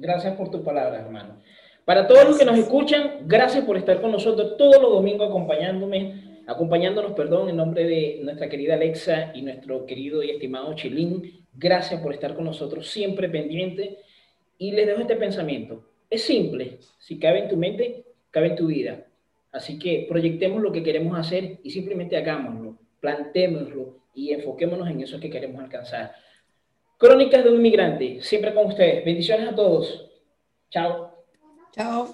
[0.00, 1.38] Gracias por tu palabra, hermano.
[1.84, 6.30] Para todos los que nos escuchan, gracias por estar con nosotros todos los domingos acompañándome
[6.50, 11.46] acompañándonos, perdón, en nombre de nuestra querida Alexa y nuestro querido y estimado Chilín.
[11.54, 13.98] Gracias por estar con nosotros, siempre pendiente.
[14.58, 15.84] Y les dejo este pensamiento.
[16.10, 19.06] Es simple, si cabe en tu mente, cabe en tu vida.
[19.52, 25.20] Así que proyectemos lo que queremos hacer y simplemente hagámoslo, plantémoslo y enfoquémonos en eso
[25.20, 26.14] que queremos alcanzar.
[27.00, 29.02] Crónicas de un inmigrante, siempre con ustedes.
[29.06, 30.06] Bendiciones a todos.
[30.68, 31.24] Chao.
[31.72, 32.06] Chao.